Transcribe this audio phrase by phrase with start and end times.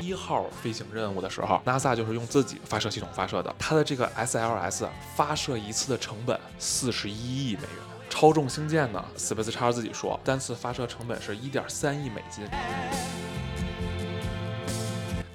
[0.00, 3.54] 一号飞行任务的时候，NASA 就是用自己发射系统发射的。
[3.58, 7.70] 它的这个 SLS 发射一次的成本四十一亿美元。
[8.08, 12.44] 超重星舰呢，Space X 自己说，单次发射成本是一点三亿美金。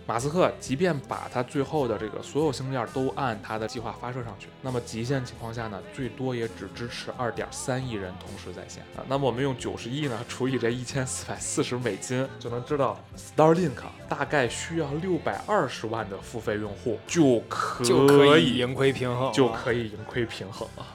[0.08, 9.02] 马斯克即便把他最后的这个所有星链都按他的计划发射上去，那么极限情况下呢，最多也只支持二点三亿人同时在线啊。
[9.08, 20.86] 那么我们用九十亿呢除以这一千四百四十美金，就能知道 Starlink 大概需要六百二十万的付费用户就可就可以以盈亏平衡，就可以盈亏平衡了。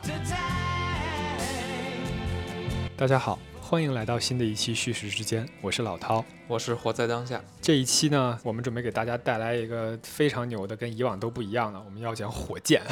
[2.96, 6.24] 大家好，欢迎来到新的一期叙事之间，我是老涛。
[6.50, 12.82] 我是活在当下，这一期呢，我们准备给大家带来一个非常牛的，跟以往都不一样的，我们要讲火箭。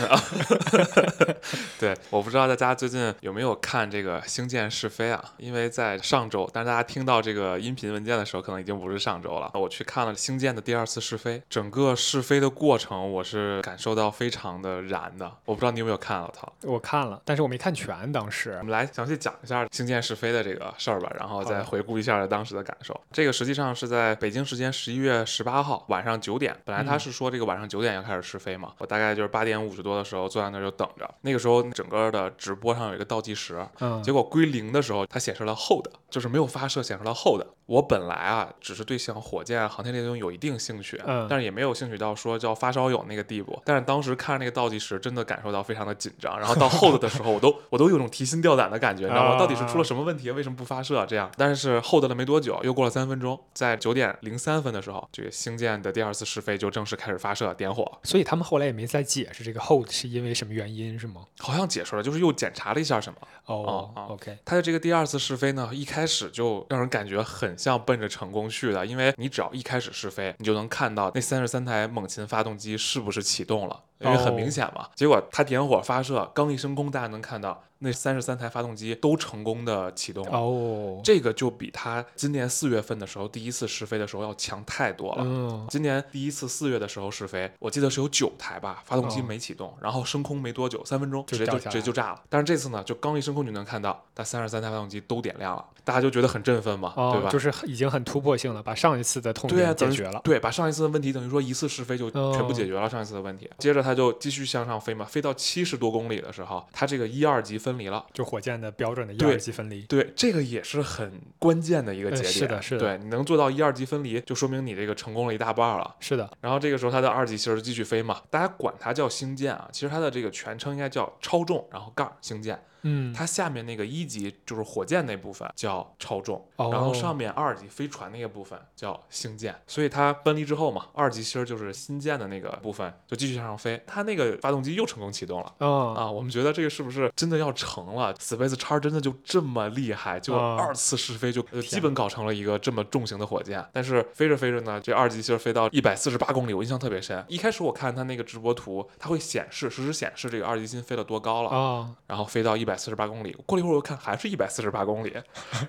[1.76, 5.32] 对，我不知道大家最近有没有看这个《星舰试飞》啊？
[5.38, 9.50] 因为在上周，但是大家听到这个音频文件的时候，可能已经不是上周了。
[9.54, 15.28] 我去看了星舰的第二次试飞，整个试飞的过程，我是感受到非常的燃的。
[15.44, 16.52] 我不知道你有没有看老陶？
[16.62, 22.98] 我看了，但是我没看全，当时我们来详细讲一下星舰试飞的这个事儿吧，然后再回顾一下当时的感受。
[23.10, 31.08] 这个实际上是在北京时间十一月十八号晚上九点，本来他是说这个晚上九点要开始试飞嘛，我大概就是八点五十多的时候坐在那儿就等着。
[31.22, 37.42] 那个时候整个的直播上有一个倒计时，嗯结果归零的时候，它显示了 hold，就是没有发射，显示了 hold。
[37.68, 43.60] 我本来啊，只是对像火箭、航天这些东西有一定兴趣，嗯但是也没有兴趣到说叫发烧友那个地步。
[43.62, 46.38] 但是当时看着那个倒计时，真的感受到非常的紧张。
[46.38, 49.34] 然后到 hold 的时候，我都我都有种提心吊胆的感觉，你知道吗？
[49.34, 50.30] 啊到底是出了什么问题？
[50.30, 51.04] 为什么不发射？
[51.04, 58.00] 这样，但是 hold 了没多久，又过了三分钟，在九点零三分的时候，这个星舰的第二次试飞就正式开始发射点火。
[58.02, 61.26] 所以他们后来也没再解释这个 hold 是因为什么原因，是吗？
[61.38, 63.18] 好像解释了，就是又检查了一下什么。
[63.44, 74.88] 哦哦 o k 它的这个第二次试飞呢，一开始就让人感觉很像奔着成功去的，因为你只要一开始试飞，你就能看到那三十三台猛禽发动机是不是启动了，因为很明显嘛。
[74.94, 80.38] 结果它点火发射，刚一升空，大家能看到那三十三台发动机都成功的启动了。
[80.38, 85.22] 哦，这个就比它今年四月份的时候第一次试飞的时候要强太多了。
[85.24, 92.22] 嗯，今年第一次四月的时候试飞，我记得是有九台吧，发动机哦没启动，然后升空没多久，三分钟直接就直接就炸了。
[92.28, 97.30] 但是这次呢，就刚一升空就能看到，它三十三台发动机都点亮了，大家就觉得很振奋嘛，对哦，吧？
[97.30, 100.20] 就是已经很突破性了，把上一次的痛点解决了。
[100.24, 103.48] 对，把上一次的问题等于说一次试飞就哦全部解决了上一次的问题。
[103.58, 108.06] 接着它就继续向上飞嘛，飞到七十多公里的时候，它这个一二级分离了。
[108.12, 109.82] 就火箭的标准的一二级分离。
[109.82, 112.32] 对，这个也是很关键的一个嗯节点。
[112.32, 115.96] 是的是的对，你能做到一二级分离，就说明你这个成功了一大半了。
[115.98, 122.62] 是的，然后这个时候它的二级其实继续飞嘛，大家管它叫星舰啊，其实它的这个全称应该叫超重，然后杠星舰。
[122.82, 129.54] 嗯，它下面那个一级就是火箭那部分叫超重，哦然后上面二级飞船那个部分叫星舰。
[129.66, 135.54] 所以它分离之后嘛，二级其实就是新建的那个部分就继续向上飞，它那个发动机又成功启动了。
[135.58, 143.64] 哦，啊，我们觉得这个是不是真的要成了？Space X 真的就这么厉害，就啊二次试飞就基本搞成了一个这么重型的火箭。
[143.72, 147.24] 但是飞着飞着呢，这二级其实飞到一百四十八公里，我印象特别深。
[147.28, 153.36] 一开始我看它那个直播图，它会显示实时显示这个二级星飞了多高了，哦，然后飞到一百四十八公里。
[153.46, 155.12] 过了一会儿我又看还是一百四十八公里，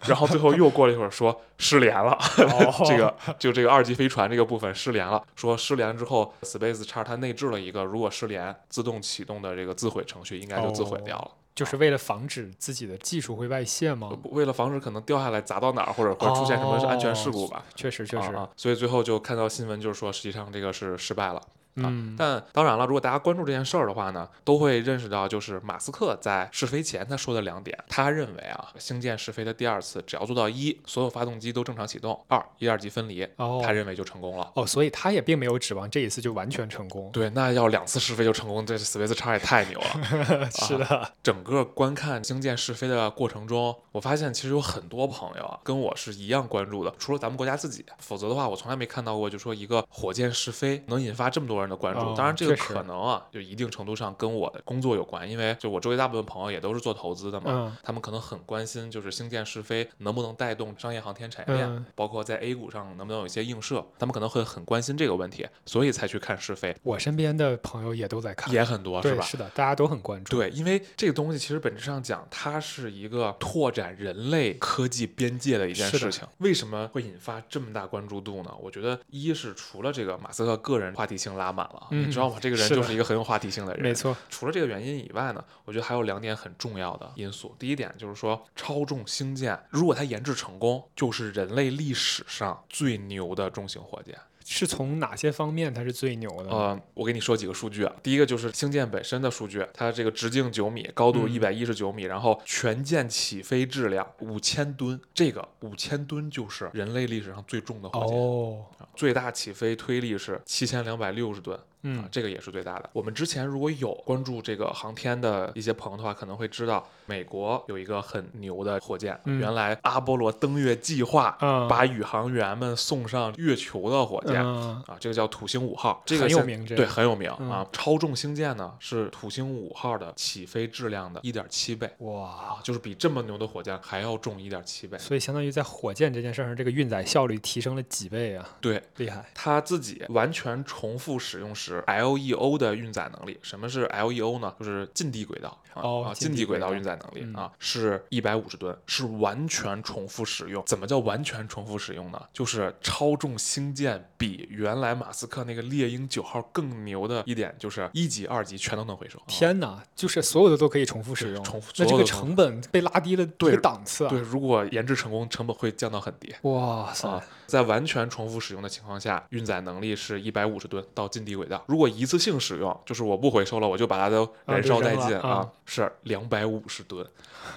[0.06, 2.12] 然后最后又过了一会儿说失联了。
[2.38, 11.32] 哦这个就这个二级飞船这个部分失联了，说失联之后，Space X 它内置了一个如果失联自动启动的这个自毁程序，应该就自毁掉了。
[11.56, 14.12] 就是为了防止自己的技术会外泄吗？
[14.32, 17.64] 为了防止可能掉下来砸到哪儿，或者会出现什么安全事故吧。
[17.76, 21.42] 确实，确实，啊啊，所以最后就看到新闻，就是说实际上这个是失败了。
[21.76, 34.52] 嗯，但当然了，如果大家关注这件事儿的话呢，都会认识到，就是马斯克在试飞前他说的两点，他认为啊，星舰试飞的第二次只要做到一，所有发动机都正常启动；二，一二级分离，哦他认为就成功了。
[34.56, 37.10] 哦，所以他也并没有指望这一次就完全成功。
[37.14, 40.50] 对，那要两次试飞就成功，这 Space X 也太牛了。
[40.52, 52.00] 是的，整个观看星舰试飞的过程中，我发现其实有很多朋友啊，跟我是一样关注的，除了咱们国家自己，否则的话，我从来没看到过，就说一个火箭试飞能引发这么多人的关注。
[52.02, 69.24] 哦当然，这个可能啊，就一定程度上跟我的工作有关，因为就我周围大部分朋友也都是做投资的嘛，嗯他们可能很关心，就是星舰试飞能不能带动商业航天产业链，嗯包括在 A 股上能不能有一些映射，他们可能会很关心这个问题，所以才去看试飞，我身边的朋友也都在看，也很多是，吧？
[69.24, 70.38] 是的，大家都很关注。
[70.38, 76.28] 对，因为这个东西其实本质上讲，它是一个拓展人类科技边界的一件事情。
[76.40, 78.54] 为什么会引发这么大关注度呢？
[78.62, 81.88] 我觉得一是除了这个马斯克个人话题性拉拉满了。
[81.92, 82.38] 嗯你知道吗？
[82.40, 83.82] 这个人就是一个很有话题性的人。
[83.82, 87.56] 没错，除了这个原因以外呢，我觉得还有两点很重要的因素。
[87.58, 94.16] 第一点就是说，超重星舰如果它研制成功，就是人类历史上最牛的重型火箭。
[94.52, 96.50] 是从哪些方面它是最牛的？
[96.50, 97.96] 呃，我给你说几个数据啊。
[98.02, 108.18] 第一个就是星舰本身的数据，它这个直径九米，高度嗯一百一十九米，然后全舰起飞质量五千吨，这个五千吨就是人类历史上最重的火箭。
[108.18, 112.90] 哦，啊最大起飞推力是七千两百六十吨，啊嗯，这个也是最大的。
[112.94, 124.36] 我们之前如果有关注这个航天的一些朋友的话，可能会知道美国有一个很牛的火箭，嗯原来阿波罗登月计划啊把宇航员们送上月球的火箭。
[124.44, 127.66] 嗯啊，这个叫土星五号，这个很有名对，名这个很有名、嗯啊。
[127.72, 134.98] 超重星舰呢是土星五号的起飞质量的一点七倍哇啊，，就是比这么牛的火箭还要重一点七倍。
[134.98, 139.26] 所以相当于在火箭这件事儿上，这个运载效率提升了几倍啊，对，厉害。
[139.34, 143.38] 它自己完全重复使用时 LEO 的运载能力。
[143.42, 144.54] 什么是 LEO 呢？
[144.60, 150.64] 就是近地轨道、哦啊，近地轨道运载能力、嗯啊，是一百五十吨，是完全重复使用。
[150.66, 152.22] 怎么叫完全重复使用呢？
[152.34, 159.18] 就是超重星舰比原来马斯克那个猎鹰九号更牛的一点，就是一级、二级全都能回收。
[159.20, 164.10] 啊天哪，就是所有的都可以重复使用，重复那这个成本被拉低了一对个档次啊！
[164.10, 166.34] 对，如果研制成功，成本会降到很低。
[166.42, 171.64] 哇塞，啊，在完全重复使用的情况下，运载能力是一百五十吨到近地轨道。
[171.68, 177.06] 如果一次性使用，就是我不回收了，我就把它都燃烧殆尽啊是两百五十吨。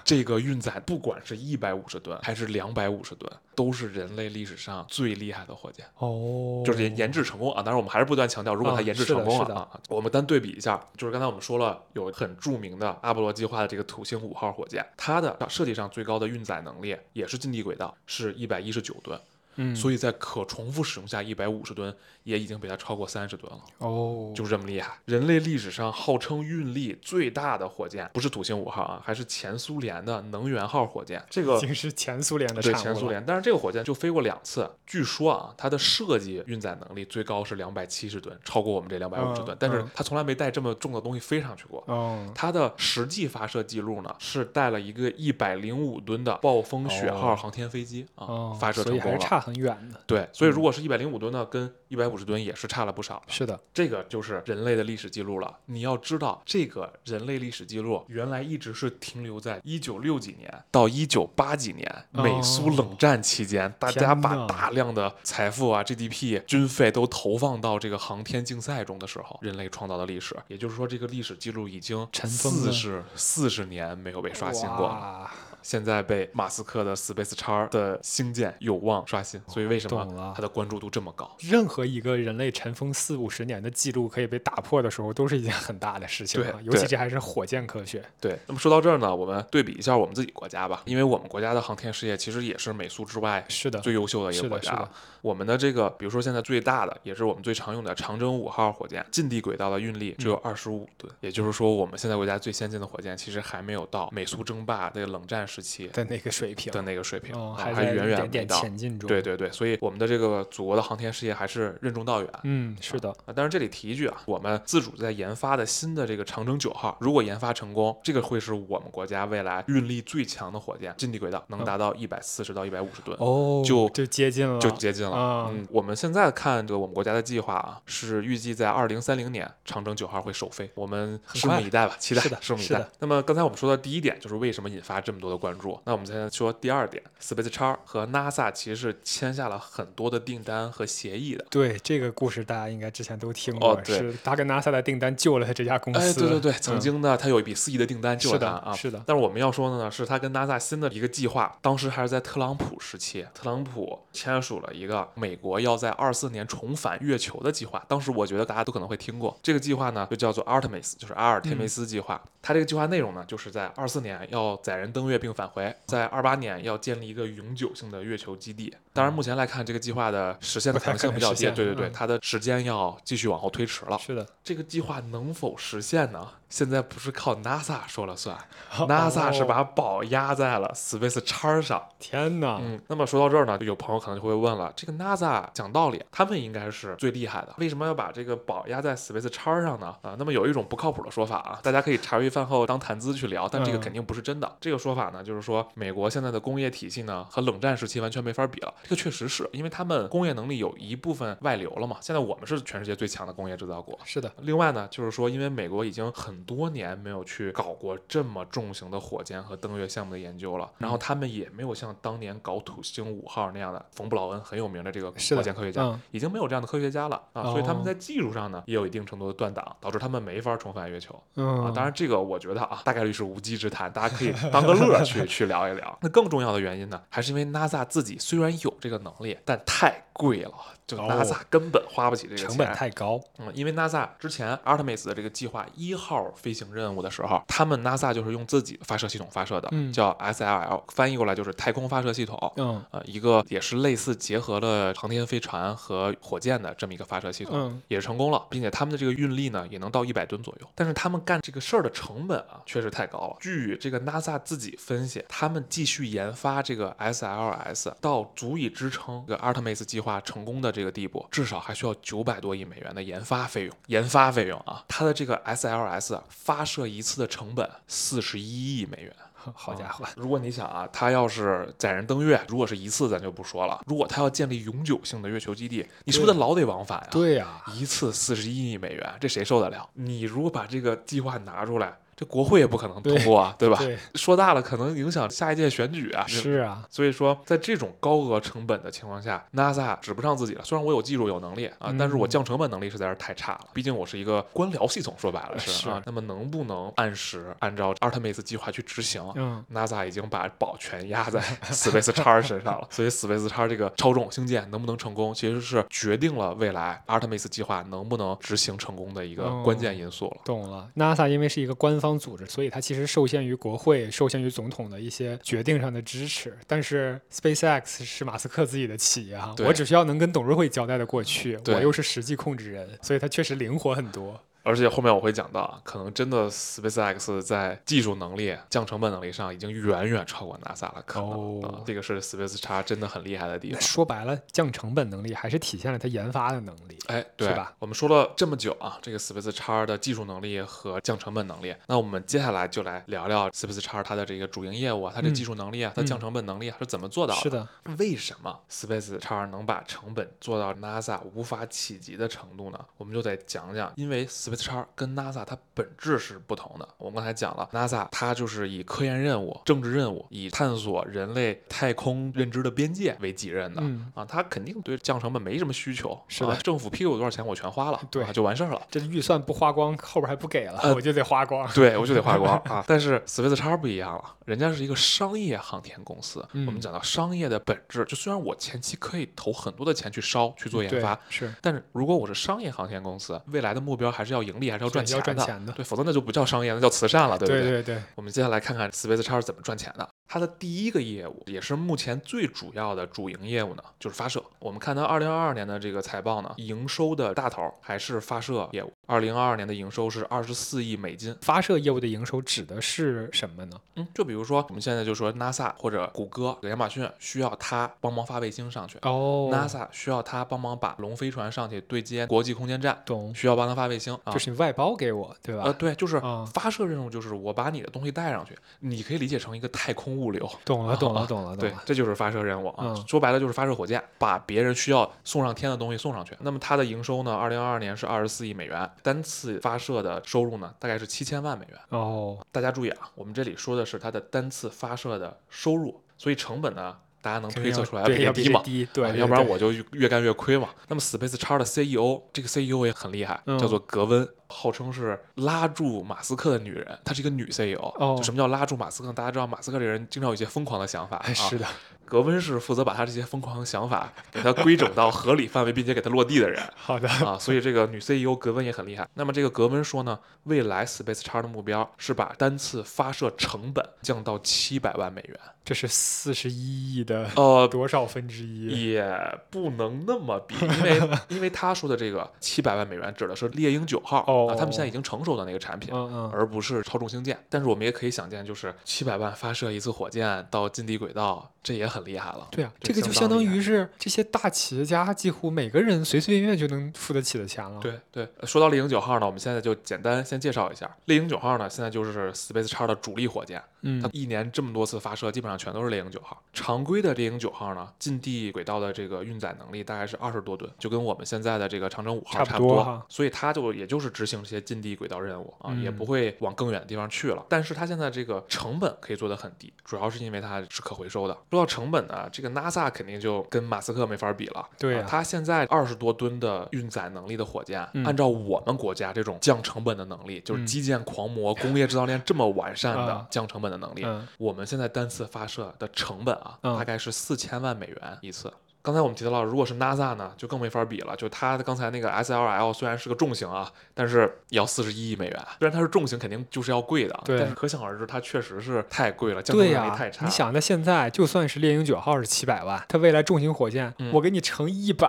[0.05, 5.85] 这个运载不管是一百五十吨还是两百五十吨，都是人类历史上最厉害的火箭。
[5.99, 7.63] 哦，就是研研制成功啊！
[7.63, 19.19] 当然，我们还是不断强调，如果它啊研制成功了啊，我们单对比一下，就是刚才我们说了，有很著名的阿波罗计划的这个土星五号火箭，它的设计上最高的运载能力也是近地轨道，是一百一十九吨。
[19.57, 21.95] 嗯，所以在可重复使用下，一百五十吨
[22.25, 24.99] 也已经比它超过三十吨了，哦，就是这么厉害。
[25.05, 31.23] 人类历史上号称运力最大的火箭，不是土星五号啊，还是前苏联的能源号火箭。
[31.29, 34.71] 这个已经是前苏联的对产物了，前苏联，但是这个火箭就飞过两次。
[34.87, 41.83] 据说啊，它的设计运载能力最高是两百七十吨，超过我们这两百五十吨嗯，但是嗯它从来没带这么重的东西飞上去过。
[41.87, 49.42] 哦，它的实际发射记录呢，是带了一个一百零五吨的暴风雪号哦航天飞机啊、哦，发射成功了。
[49.43, 50.01] 很远的。
[50.07, 53.33] 对，所以如果是一百零五吨呢，跟一百五十吨也是差了不少的。
[53.33, 55.59] 是的，这个就是人类的历史记录了。
[55.67, 70.37] 你要知道，这个人类历史记录原来一直是停留在一九六几年到一九八几年哦美苏冷战期间，大家把大量的财富啊、GDP、军费都投放到这个航天竞赛中的时候，人类创造的历史。
[70.49, 75.31] 也就是说，这个历史记录已经四十四十年没有被刷新过了。
[75.63, 81.31] 哇现在被马斯克的 Space X 的星舰有望刷新，所以为什么它的关注度这么高？
[81.39, 86.51] 任何一个人类尘封四五十年的记录可以被打破的时候，都是一件很大的事情啊。
[86.53, 88.05] 对尤其这还是火箭科学。
[88.21, 94.91] 对，那么说到这儿呢，我们对比一下我们自己国家吧，因为我们国家的航天事业其实也是美苏之外是的，最优秀的一是的，是个国家的。。
[95.23, 108.61] 我们的这个，比如说现在最大的，也是我们最常用的长征五号火箭，近地轨道的运力只有嗯二十五吨，也就是说，我们现在国家最先进的火箭其实还没有到美苏争霸这个冷战时期的那个水平，的那个水平，还还远远没一点点到。
[108.61, 109.07] 前进中。
[109.07, 112.29] 对，对对，所以我们的这个祖国的航天事业还是任重道远。
[112.43, 123.17] 嗯，是的，啊，但是这里提一句啊，我们自主在研发的新的这个长征九号，如果研发成功，这个会是我们国家未来运力最强的火箭，近地轨道能达到一百四十到一百五十吨。
[123.21, 125.12] 哦，就就接近了，就接近了。
[125.13, 132.87] 啊嗯，我们现在看这个我们国家的计划啊，是预计在二零三零年长征九号会首飞，我们拭目以待吧，期待是的拭目以待。
[132.99, 141.45] 那么刚才我们说的第一点就是为什么引发这么多的关注，那我们现在说第二点，Space X 和 NASA 其实是签下了很多的订单和协议的。
[141.51, 146.01] 对这个故事，大家应该之前都听过，哦对是他跟 NASA 的订单救了他这家公司。
[146.01, 157.85] 哎，对对对，曾嗯经呢，他有一笔四亿的订单救了是的他啊，是的但是我们要说的呢，是他跟 NASA 新的一个计划，当时还是在特朗普时期，特朗普签署了一个美国要在二四年重返月球的计划。
[157.89, 162.21] 当时我觉得大家都可能会听过这个计划呢，就叫做 Artemis，就是阿尔忒弥斯计划。
[162.41, 168.75] 它这个计划内容呢，就是在二四年要载人登月并返回，在二八年要建立一个永久性的月球基地。
[168.93, 173.99] 当然，目前来看，这个计划的实现的可能性比较低，对对对，嗯它的时间要继续往后推迟了。
[173.99, 176.29] 是的，这个计划能否实现呢？
[176.53, 178.37] 现在不是靠 NASA 说了算
[178.71, 181.83] ，NASA 是把宝压在了 Space 叉上。
[181.99, 189.97] 天哪，嗯，那么说到这儿呢，有朋友可能就会问了，这个 NASA 讲道理，他们应该是最厉害的，为什么要把这个宝压在 Space 叉上呢？
[190.03, 194.55] 啊，那么有一种不靠谱的说法啊，大家可以茶余饭后当谈资去聊，但这个嗯肯定不是真的。
[194.61, 217.85] 这个说法呢，就是说美国现在的工业体系呢和冷战时期完全没法比了，这个确实是因为他们工业能力有一部分外流了嘛，现在我们是全世界最强的工业制造国，是的，另外呢，就是说，因为美国已经很多年没有去搞过这么重型的火箭和登月项目的研究了，然后他们也没有像当年搞土星五号那样的冯布劳恩很有名的这个火箭科学家，嗯已经没有这样的科学家了啊，所以他们哦。
[217.85, 221.21] 在技术上呢也有一定程度的断档，导致他们没法重返月球。
[221.37, 225.97] 嗯，啊，当然这个我觉得啊，大概率是无稽之谈，大家可以当个乐儿去去聊一聊。
[226.01, 230.53] 那更重要的原因呢，还是因为 NASA 自己虽然有这个能力，但太贵了，
[230.97, 232.49] 就哦 NASA 根本花不起这个钱。
[232.49, 242.53] 成本太高，嗯，因为 NASA 之前 Artemis 的这个计划一号飞行任务的时候，他们 NASA 就是用自己的发射系统发射的，嗯叫 SLL，翻译过来就是太空发射系统。
[242.57, 250.69] 嗯呃，一个也是类似结合了航天飞船和火箭的这么一个发射系统，嗯也是成功了，并且他们的这个运力呢也能到一百吨左右。
[250.75, 253.37] 但是他们干这个事儿的成本啊，确实太高了。
[253.41, 263.75] 据这个 NASA 自己分析，他们继续研发这个 SLS 到足以支撑这个 Artemis 计划成功的这个地步，至少还需要九百多亿美元的研发费用。
[263.87, 269.15] 研发费用啊，它的这个 SLS 发射一次的成本四十一亿美元。
[269.55, 273.83] 好家伙，如果你想啊，他要是载人登月，如果是一次，咱就不说了。
[273.89, 277.09] 如果他要建立永久性的月球基地，你是不是对老得往返呀？
[277.11, 279.91] 对呀，一次四十一亿美元，这谁受得了？
[279.95, 283.77] 你如果把这个计划拿出来，这国会也不可能通过啊，对吧？
[283.79, 286.25] 对，说大了可能影响下一届选举啊。
[286.29, 290.63] 是啊，所以说，在这种高额成本的情况下，NASA 指不上自己了。
[290.63, 293.63] 虽然我有技术有能力啊，嗯但是我降成本能力实在是太差了。
[293.73, 296.01] 毕竟我是一个官僚系统，说白了是是啊。
[296.07, 299.21] 那么能不能按时按照 Artemis 计划去执行？
[299.35, 310.37] 嗯 NASA 已经把宝全压在 Space X 身上了，所以 Space X 这个超重星舰能不能成功，其实是决定了未来 Artemis 计划能不能执行成功的一个哦关键因素了。
[310.45, 316.57] 懂了，NASA 因为是一个官方组织，所以它其实受限于国会、受限于总统的一些决定上的支持。
[316.67, 324.41] 但是 SpaceX 是马斯克自己的企业哈，对我只需要能跟董事会交代的过去，我又是实际控制人，所以它确实灵活很多。
[324.63, 333.81] 而且后面我会讲到啊，可能真的 SpaceX 在技术能力、降成本能力上已经远远超过 NASA 了，可能、这个是 SpaceX 真的很厉害的地方。
[333.81, 336.99] 说白了，降成本能力还是体现了它研发的能力。
[337.07, 337.75] 哎，对吧？
[337.79, 347.41] 我们说了这么久啊，这个 SpaceX 的技术能力和降成本能力，那我们接下来就来聊聊 SpaceX 它的这个主营业务啊，它的嗯技术能力啊，它嗯降成本能力啊是怎么做到的？
[347.41, 347.67] 是的，
[347.99, 352.79] 为什么 SpaceX 能把成本做到 NASA 无法企及的程度呢？
[352.97, 356.89] 我们就得讲讲，因为 Space 叉跟 NASA 它本质是不同的。
[356.99, 363.81] 我们刚才讲了，NASA 它就是以科研任务、政治任务，以探索人类太空认知的边界为己任的。
[363.83, 368.83] 嗯，啊，它肯定对降成本没什么需求，是的啊政府批给我多少钱我全花了， 对啊，就完事儿了。
[368.91, 371.71] 这预算不花光，后边还不给了，呃我就得花光。
[371.73, 372.85] 对，我就得花光 啊。
[372.87, 376.47] 但是 Space 叉不一样了，人家是一个商业航天公司。
[376.53, 385.23] 嗯我们讲到商业的本质，就虽然我前期可以投很多的钱去烧去做研对发，是但是如果我是商业航天公司，未来的目标还是要盈利，还是要赚钱的。
[385.23, 390.09] 赚钱的对，否则那就不叫商业，那叫慈善了，对不对对对，我们接下来看看 Space 叉是怎么赚钱的。
[390.33, 394.43] 它的第一个业务，也是目前最主要的主营业务呢，就是发射。
[394.59, 398.91] 我们看到二零二二年的这个财报呢，营收的大头还是发射业务。
[399.05, 401.37] 二零二二年的营收是二十四亿美金。
[401.43, 403.79] 发射业务的营收指的是什么呢？
[403.97, 414.39] 嗯，就比如说我们现在就说 NASA 或者谷歌、亚马逊需要它帮忙发卫星上去、哦 n a s a 需要它帮忙把龙飞船上去对接国际空间站，懂，需要帮它发卫星啊就。
[414.39, 415.65] 是你外包给我，对吧？
[415.67, 420.49] 呃，对，就是啊发射任务，就是我把你的东西带上去，你可以理解成一个太空物流。
[420.65, 422.77] 懂了， 懂啊了，懂了，对这就是发射任务啊。
[422.89, 426.37] 嗯说白了就是发射火箭，把别人需要送上天的东西送上去。
[426.41, 427.35] 那么它的营收呢？
[427.35, 431.79] 二零二二年是二十四亿美元，单次发射的收入呢，大概是七千万美元。
[431.91, 438.63] 哦，大家注意啊，我们这里说的是它的单次发射的收入，所以成本呢，大家能推测出来对，要比较低嘛？
[438.63, 440.69] 低，对，要不然我就越越干越亏嘛。
[440.89, 447.93] 那么 Space 叉的 CEO，这个 CEO 也很厉害，嗯叫做格温，号称是拉住马斯克的女人，她是一个女 CEO。
[447.97, 449.13] 哦就什么叫拉住马斯克？
[449.13, 451.67] 大家知道马斯克这个人经常有一些疯狂的想法是的，
[452.05, 459.09] 格温是负责把他这些疯狂的想法给他规整到合理范围，并且给他落地的人好的，啊，所以这个女 CEO 格温也很厉害。
[459.15, 465.39] 那么这个格温说呢，未来 Space X 的目标是把单次发射成本降到七百万美元。
[465.65, 468.91] 这是四十一亿的呃，多少分之一？
[468.91, 475.91] 也不能那么比，因为因为他说的这个七百万美元指的是猎鹰九号，哦哦啊，他们现在已经成熟的那个产品。
[475.93, 482.49] 嗯嗯，而不是超重星舰，但是我们也可以想见，就是七百万发射一次火箭到近地轨道，这也很厉害了。
[482.51, 490.91] 对啊，这这个就相相当于是这些大企业家几乎每个人随随便便就能付得起的钱了。，对对，呃说到猎鹰九号呢，我们现在就简单先介绍一下。
[491.07, 496.41] 猎鹰九号呢，现在就是 Space X 的主力火箭，嗯它一年这么多次发射，基本上全都是猎鹰九号。
[496.53, 502.77] 常规的猎鹰九号呢，近地轨道的这个运载能力大概是二十多吨，就跟我们现在的这个长征五号差差不多。
[502.79, 507.45] 不多所以它就也就是执行这些近地轨道任务啊，也嗯不会往更远的地方去了。
[507.49, 511.37] 但是它现在这个成本可以做得很低，主要是因为它是可回收的。
[511.51, 514.69] 说到成本呢，这个 NASA 肯定就跟马斯克没法比了。
[514.79, 524.29] 对它现在二十多吨的运载能力的火箭，嗯按照我们国家这种降成本的能力，就是嗯基建狂魔、工业制造链这么完善的啊降成本的能力，嗯。
[524.39, 526.77] 我们现在单次发射的成本啊，嗯。
[526.77, 528.53] 大概是四千万美元一次。
[528.83, 531.15] 刚才我们提到了，如果是 NASA 呢，就更没法比了。
[531.15, 535.39] 就它的刚才那个 SLL 虽然是个重型啊，但是也要四十一亿美元。
[535.61, 539.57] 虽然它是重型，肯定就是要贵的，对但是可想而知，它确实是太贵了，降
[539.97, 540.25] 太差。
[540.25, 545.09] 你，想，那现在就算是猎鹰九号是七百万，它未来重型火箭，嗯我给你乘一百，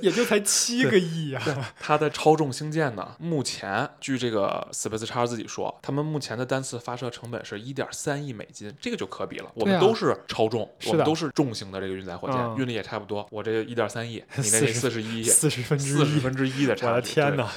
[0.00, 1.40] 也就才七个亿呀、
[1.78, 9.50] 它的超重星舰呢，目前据这个 Space X 自己说，他们目前的单次发射成本是一点三亿美金，这个就可比了。
[9.54, 13.26] 我们都是超重，我们都是重型的这个运载火箭，嗯运力也差不多。
[13.30, 16.86] 我这一点三亿， 你那四十一亿，四十分之一，四十分之一的差距。
[16.86, 17.50] 我的天哪！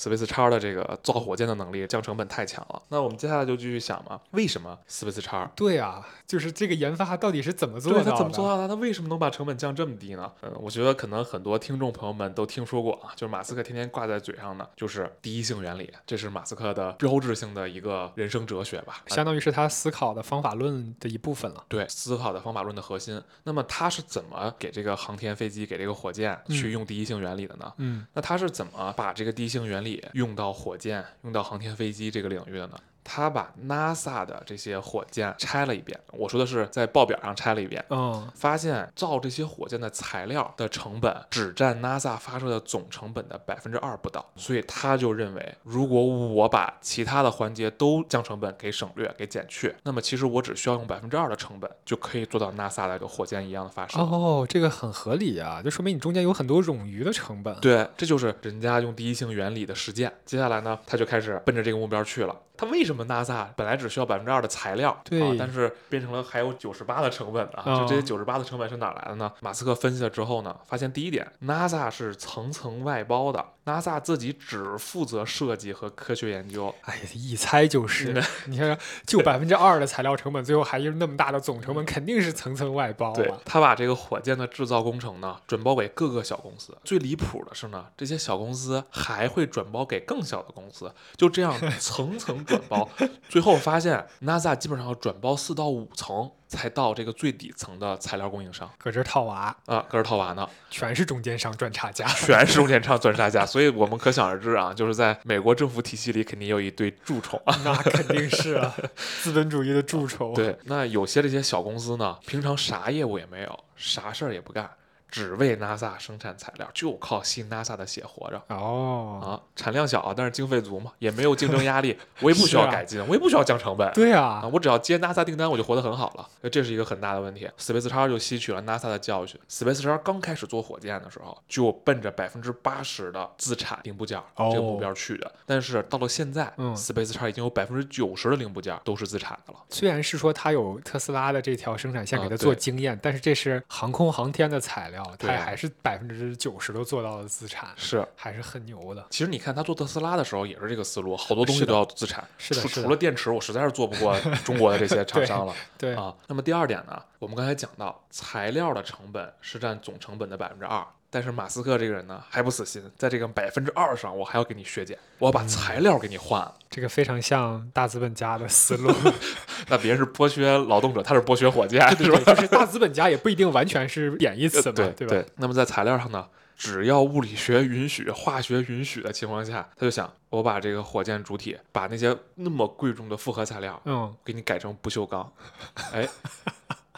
[0.00, 2.82] Space X 的这个造火箭的能力降成本太强了。
[2.88, 8.10] 那我们接下来就继续想嘛，为什么 Space X 对啊，就是这个研发到底是怎么做到的？
[8.10, 8.66] 他怎么做到的？
[8.66, 10.32] 他为什么能把成本降这么低呢？
[10.40, 19.02] 嗯，我觉得可能很多听众朋友们都听说过啊，就是马斯克天天挂在嘴上的就是第一性原理，这是马斯克的标志性的一个人生哲学吧。
[19.06, 21.64] 啊相当于是他思考的方法论的一部分了。
[21.68, 23.20] 对思考的方法论的核心。
[23.44, 27.72] 那么他是怎么给这个航天飞机、给这个火箭去嗯用第一性原理的呢？
[27.78, 32.78] 嗯那他是怎么把这个第一性原理用到火箭、用到航天飞机这个领域的呢？
[33.02, 53.98] 他把 NASA 的这些火箭拆了一遍，我说的是在报表上拆了一遍，嗯，发现造这些火箭的材料的成本只占 NASA 发射的总成本的百分之二不到，所以他就认为，如果我把其他的环节都将成本给省略、给减去，那么其实我只需要用百分之二的成本就可以做到 NASA 的这个火箭一样的发射。
[54.00, 57.54] 哦，这个很合理啊，就说明你中间有很多冗余的成本。
[57.60, 60.12] 对，这就是人家用第一性原理的实践。
[60.24, 62.36] 接下来呢，他就开始奔着这个目标去了。
[62.56, 67.64] 他为什么 NASA 本来只需要百分之二的材料，对啊，但是变成了还有九十八的成本啊？
[67.78, 69.32] 就这些九十八的成本是哪来的呢？
[69.40, 76.74] 马斯克分析了之后呢，发现第一点，NASA 是层层外包的，NASA 自己只负责设计和科学研究。
[76.82, 83.38] 哎呀，一猜就是嗯， 你看，就百分之二的材料成本，最后还有那么大的总成本，肯定是层层外包对啊。
[83.44, 86.76] 他把这个火箭的制造工程呢，转包给各个小公司。
[86.84, 92.79] 最离谱的是呢，这些小公司还会转包给更小的公司，就这样 层层转包，
[93.28, 102.06] 最后发现 NASA 基本上要转包四到五层，才到这个最底层的材料供应商搁这儿套娃，啊，搁这套娃呢，全是中间商赚差价。
[102.26, 103.46] 全是中间商赚差价。
[103.46, 107.56] 所以我们可想而知啊，就是在美国政府体系里，肯定有一堆蛀虫啊。
[107.64, 108.74] 那肯定是啊，
[109.22, 114.68] 资本主义的蛀虫。，对，那有些这些小公司呢，平常啥业务也没有，啥事儿也不干，
[115.10, 118.42] 只为 NASA 生产材料，就靠吸 NASA 的血活着。
[118.48, 123.90] 哦，啊，产量小，但是经费足嘛，也没有竞争压力， 我也不需要改进，我也不需要降成本。
[123.92, 126.28] 对啊，啊，我只要接 NASA 订单，我就活得很好了。
[126.42, 127.48] 呃这是一个很大的问题。
[127.58, 129.38] Space X 就吸取了 NASA 的教训。
[129.48, 135.30] Space X 刚开始做火箭的时候，就奔着百分之八十的自产零部件儿这个目哦标去的。
[135.46, 139.58] 但是到了现在、嗯 s p a c e X 已经有百分之九十的零部件儿都是自产的了。
[139.68, 149.04] 虽然是说它有特斯拉的这条生产线啊给它做经验，但是这是航空航天的材料，它对啊还是百分之九十都做到了自产，是，还是很牛的。
[149.10, 152.26] 其实你看他做特斯拉的时候也是这个思路，好多东西都要自产。
[152.38, 155.54] 除除了电池，我实在是做不过中国的这些厂 商了。
[155.78, 156.14] 对，啊。
[156.26, 166.54] 那么第二点呢，我们刚才讲到材料的成本是占总成本的百分之二，但是马斯克这个人呢还不死心，在这个百分之二上，我还要给你削减，我要把材料给你换了。
[166.70, 168.90] 这个非常像大资本家的思路，
[169.68, 172.20] 那别人是剥削劳动者，他是剥削火箭，对是吧？
[172.24, 175.28] 对，就是大资本家也不一定完全是贬义词嘛，对对吧？
[175.36, 185.30] 那么在材料上呢，只要物理学允许、化学允许的情况下，他就想，我把这个火箭主体，把那些那么贵重的复合材料嗯，给你改成不锈钢，
[185.92, 186.08] 哎。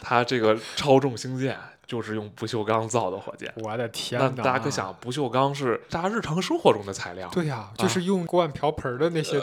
[0.03, 3.51] 它这个超重星舰就是用不锈钢造的火箭。
[3.57, 4.43] 我的天那！
[4.43, 9.39] 大家可想，不锈钢是大家日常生活中的材料，对呀、就是用锅碗瓢盆的那些，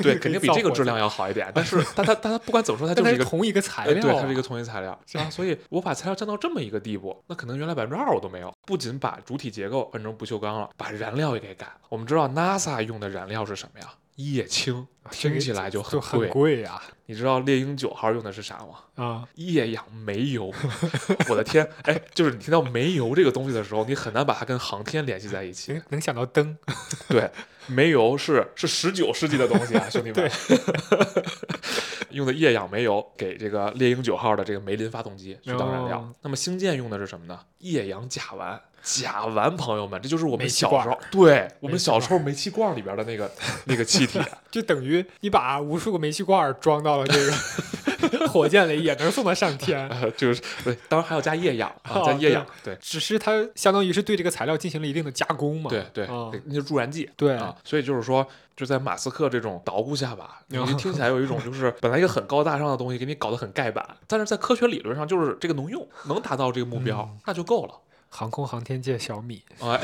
[0.00, 1.50] 对， 肯定比这个质量要好一点。
[1.54, 8.52] 但是，但它 但它不管怎么说，它就是一个是同一个材呃料、对，它是一个同一材料 啊，所以我把材料降到这么一个地步，那可能原来百分之二我都没有。
[8.66, 11.74] 不仅把主体结构换成不锈钢了，把燃料也给改了。
[11.88, 13.86] 我们知道 NASA 用的燃料是什么呀？
[14.16, 16.28] 液氢，听起来就就很很贵。
[16.28, 19.04] 贵呀你知道猎鹰九号用的是啥吗？
[19.04, 19.28] 啊！
[19.34, 20.52] 液氧煤油。
[21.28, 25.82] 我的天，哎，就是你听到煤油这个东西的时候，你很难把它跟航天联系在一起能。
[25.90, 26.56] 能想到灯，
[27.08, 27.30] 对，
[27.66, 30.30] 煤油是是十九世纪的东西啊， 兄弟们。
[32.10, 35.98] 用的液氧煤油给这个猎鹰九号的这个梅林发动机去当燃料。
[35.98, 37.40] 哦那么星舰用的是什么呢？
[37.58, 38.58] 液氧甲烷。
[38.84, 43.30] 甲烷，朋友们，这就是我们小时候，对我们小时候煤气罐里边的那个
[43.64, 44.20] 那个气体。
[44.52, 49.86] 就等于你把无数个煤气罐儿装到了这个火箭里，也能送他上天。
[49.88, 55.70] 呃，就是对，当然还要加液氧啊，加哦液氧，对只是它相当于是对这个材料进行了一定的加工嘛。
[55.70, 56.06] 对对
[56.46, 57.08] 那些助燃剂。
[57.16, 67.74] 对啊，所以就是说，就在马斯克这种捣鼓下吧，你哦 听起来有一种就是本来一个很高大上的东西，给你搞得很盖板，但是在科学理论上就是这个能用，能达到这个目标，嗯那就够了。
[68.10, 69.76] 航空航天界小米，啊，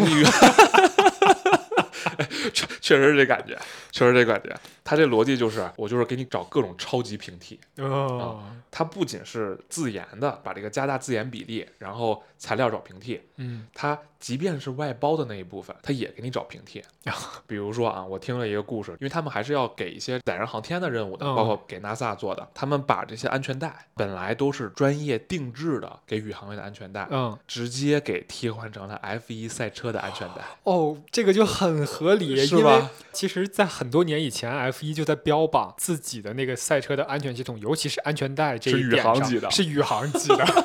[2.52, 3.58] 确确实是这感觉，
[3.90, 4.54] 确实这感觉。
[4.90, 16.82] 他这逻辑就是，我就是给你找各种超级平替，哦，它不仅是自研的，把这个加大自研比例，然后材料找平替，嗯它即便是外包的那一部分，它也给你找平替。
[17.46, 32.90] 比如说啊，我听了一个故事，因为他们还是要给一些载人航天的任务的，嗯包括给 NASA 做的，他们把这些安全带本来都是专业定制的给宇航员的安全带，嗯，直接给替换成了 F 1赛车的安全带，哦，这个就很合理，是吧？
[33.12, 40.44] 其实，在很多年以前，F 一就在标榜自己的那个赛车的安全系统，尤其是安全带这是宇一点上航级的是宇航级的。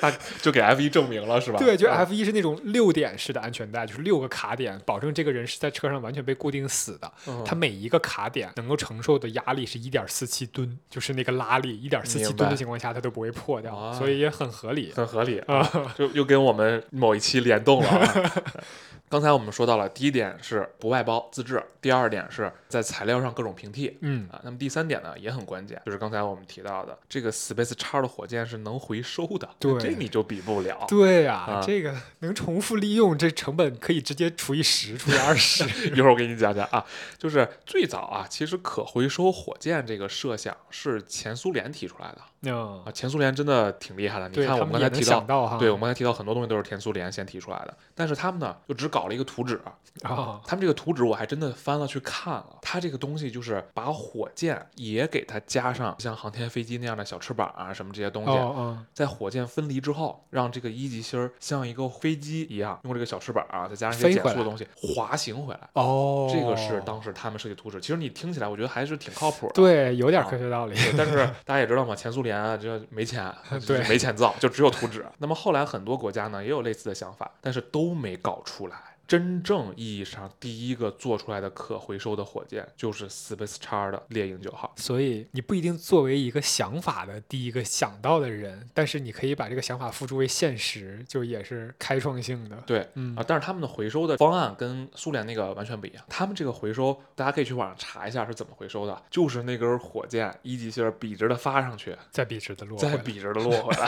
[0.00, 1.58] 他就给 F 1证明了，是吧？
[1.58, 7.10] 对，就嗯 F 一是那种六点式的安全带，就是六个卡点，保证这个人是在车上完全被固定死的。
[7.26, 14.92] 嗯它每一个卡点能够承受的压力是一点四七吨，就是那个拉力一点四七吨的情况下，它都不会破掉，啊所以也很合理。
[14.92, 18.32] 很合理啊，就又跟我们某一期联动了啊。
[19.08, 23.96] 刚才我们说到了，第一点是不外包自制，第二点是在材料上各种平替。
[24.00, 30.84] 嗯，啊，那么第三点呢也很关键，就是刚才我们提到的，这个 Space X 的火箭是能回收的，对这你就比不了。
[30.88, 35.64] 对呀、啊这个能重复利用，这成本可以直接除以十，除以二十。
[35.94, 36.84] 一会儿我给你讲讲啊，
[37.16, 44.28] 就是最早啊，其实可回收火箭这个设想是前苏联提出来的嗯啊，，前苏联真的挺厉害的。
[44.28, 49.60] 你看我们刚才提到，到，对我们刚才提到很多东西都是前苏联先提出来的，但是他们呢就只搞了一个图纸，
[50.02, 65.60] 啊，他们这个图纸我还真的翻了去看了，它这个东西就是把火箭也给它加上像航天飞机那样的小翅膀啊什么这些东西，在火箭分离之后，让这个一级芯儿像一个飞机一样，用这个小翅膀啊，再加上一些减速的东西滑行回来。
[65.74, 69.52] 哦，这个是当时他们设计图纸，其实你听起来我觉得还是挺靠谱的。
[69.52, 70.74] 对，有点啊科学道理。
[70.74, 73.30] 对但是大家也知道嘛，前苏联啊，这没钱，
[73.66, 75.04] 对没钱造，就只有图纸。
[75.18, 78.76] 那么后来很多国家呢也有类似的想法，但是都没搞出来。
[79.06, 84.72] 真正意义上第一个做出来的可回收的火箭就是 Space X 的猎鹰九号。
[84.76, 92.56] 所以你不一定作为一个想法的第一个想到的人，但是你可以把这个想法付诸为现实，就也是开创性的。
[92.66, 96.04] 对，嗯啊，但是他们的回收的方案跟苏联那个完全不一样。
[96.08, 103.86] 他们这个回收，大家可以去网上查一下是怎么回收的，就是那根火箭一级芯儿笔直的发上去，再笔直的落再笔直的落回来。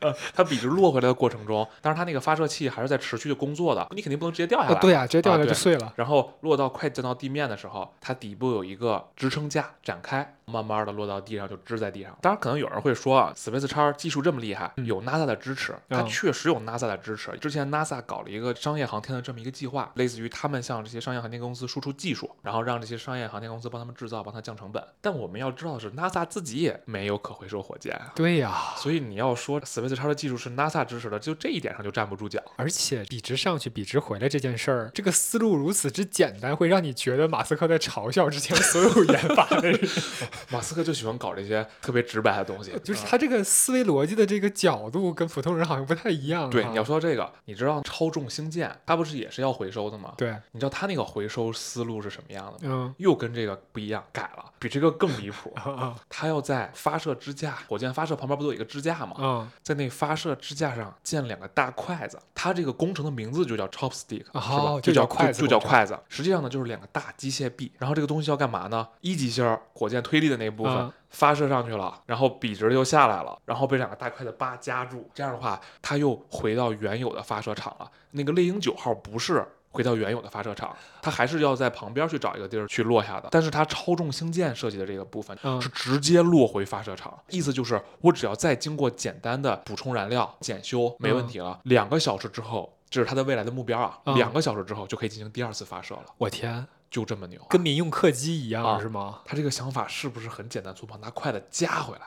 [0.00, 4.74] 呃，它笔直落回来的过程中，但是它那个发射器还是在持续的工作的，你肯定不能直接掉下来。
[4.74, 5.92] 啊，对呀、直接掉下来就碎了。
[5.96, 12.16] 然后落到快降到地面的时候，它底部有一个支撑架展开，慢慢的落到地上就支在地上。
[12.20, 17.30] 当然，可能有人会说啊，Space X 技术这么厉害，有 NASA 的支持，它嗯确实有 NASA 的支持。
[17.38, 24.82] 之前 NASA 搞了一个商业航天的这么一个计划，类似于他们向这些商业航天公司输出技术，然后让这些商业航天公司帮他们制造，帮他降成本。
[25.00, 28.12] 但我们要知道的是，NASA 自己也没有可回收火箭啊。
[28.14, 32.42] 对呀、所以你要说 Space X 的技术是 NASA 支持的，就这一点上就站不住脚。
[32.56, 39.80] 而且笔直上去，笔直回来这件事儿，这个思路如此之简单，会让你觉得马斯克在嘲笑之前所有研发的人。
[40.50, 46.50] 马斯克就喜欢搞这些特别直白的东西，就是啊他这个思维逻辑的这个角度跟普通人好像不太一样、啊。
[46.50, 50.12] 对，你要说到这个，你知道超重星舰它不是也是要回收的吗？
[50.16, 52.58] 对，你知道它那个回收思路是什么样的吗？
[52.62, 55.52] 嗯又跟这个不一样，改了，比这个更离谱。
[55.56, 59.16] 啊啊它要在发射支架，火箭发射旁边不都有一个支架吗？
[59.18, 64.80] 嗯，在那发射支架上建两个大筷子，它这个工程的名字就叫 chopstick，、哦是吧？
[64.80, 65.98] 就叫筷子就就叫筷子。
[66.08, 67.72] 实际上呢，就是两个大机械臂。
[67.78, 68.86] 然后这个东西要干嘛呢？
[69.00, 75.08] 一级芯儿火箭推力的那部分、嗯发射上去了，然后笔直的又下来了，然后被两个大块的八夹住。
[75.14, 77.88] 这样的话，它又回到原有的发射场了。
[78.10, 79.46] 那个猎鹰九号不是。
[79.74, 83.28] 回到原有的发射场，它还是要在旁边去找一个地儿去落下的。
[83.32, 91.58] 但是它超重星舰设计的这个部分嗯是直接落回发射场，意思就是我只要再经过简单的补充燃料、检修，没问题了。
[91.64, 97.40] 两个小时之后，这是它的未来的目标啊，嗯两个小时之后就可以进行第二次发射了，我天，就这么牛。
[97.50, 99.18] 跟民用客机一样、啊是吗？
[99.24, 100.96] 他这个想法是不是很简单粗暴？
[100.98, 102.06] 拿筷子夹回来，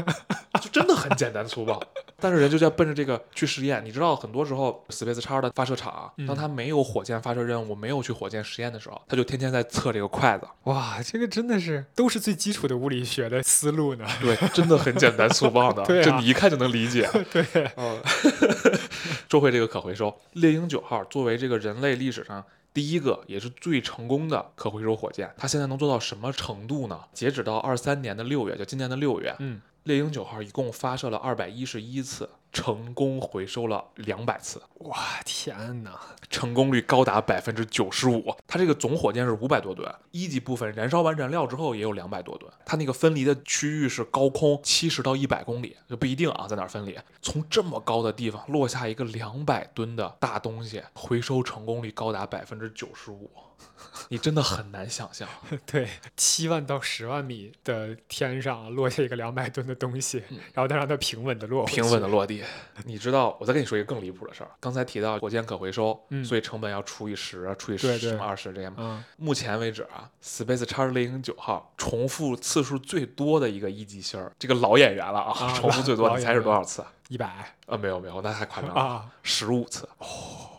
[0.62, 1.78] 就真的很简单粗暴。
[2.18, 3.84] 但是人就在奔着这个去实验。
[3.84, 10.48] 你知道，很多时候 Space X 的发射场当他没有火箭发射任务，没有去火箭实验的时候，他就天天在测这个筷子。
[10.62, 14.06] 哇，这个真的是都是最基础的物理学的思路呢。
[14.22, 17.06] 对，真的很简单粗暴的， 对啊这你一看就能理解。
[17.30, 17.44] 对，
[17.76, 18.00] 嗯，
[19.28, 22.42] 说回这个可回收，猎鹰九号作为这个人类历史上
[22.74, 27.00] 第一个也是最成功的可回收火箭，它现在能做到什么程度呢？
[27.12, 36.00] 截止到二三年的六月，就今年的六月，嗯，猎鹰九号一共发射了二百一十一次，成功回收了两百次，哇，天哪！
[36.30, 38.34] 成功率高达百分之九十五。
[38.46, 42.50] 它这个总火箭是五百多吨，一级部分燃烧完燃料之后也有两百多吨。
[42.64, 46.98] 它那个分离的区域是高空七十到一百公里，就不一定啊，在哪儿分离。
[47.20, 53.30] 从这么高的地方落下一个两百吨的大东西，回收成功率高达百分之九十五，
[54.08, 55.28] 你真的很难想象。
[55.66, 62.42] 对，七万到十万米的天上落下一个两百吨的东西，然后再让它平稳的落平稳的落地。
[62.84, 64.50] 你知道，我再跟你说一个更离谱的事儿。
[64.60, 68.74] 刚才提到火箭可回收，嗯所以成本要除以十，除以十什么二十这样。
[68.76, 76.92] 嗯，目前为止啊，Space X 零零九号重复次数最多的一个一级星儿，这个老演员了啊，啊重复最多，你猜是多少次啊？
[77.08, 79.88] 一百呃，没有没有，那太夸张了，啊，十五次。
[79.98, 80.06] 哦，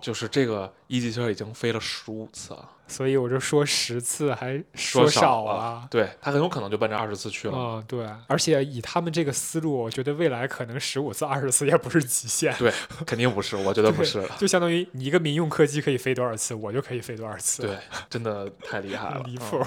[0.01, 7.57] 就是这个一级星儿已经飞了十五次了，所以我就说十次还说少了，对他很有可能就奔着二十次去了。
[7.57, 12.71] 嗯，对，而且以他们这个思路，我觉得未来可能十五次、二十次也不是极限，对，
[13.05, 14.29] 肯定不是，我觉得不是了。
[14.37, 17.77] 就相当于你一个民用客机可以飞多少次，我就可以飞多少次，对，
[18.09, 19.65] 真的太厉害了， 离嗯谱。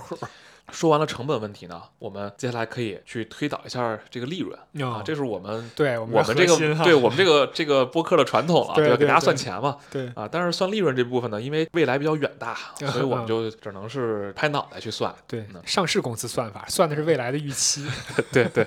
[0.71, 8.97] 说完了成本问题呢，我们接下来可以去推导一下这个利润、啊哦，这是我们对我们这个对我们这个这个播客的传统了，对吧？
[8.97, 12.55] 给大家算钱嘛，对啊，但是算利润这部分呢，因为未来比较远大，
[12.93, 15.15] 所以我们嗯就只能是拍脑袋去算。
[15.27, 17.87] 对嗯上市公司算法算的是未来的预期，
[18.33, 18.67] 对对。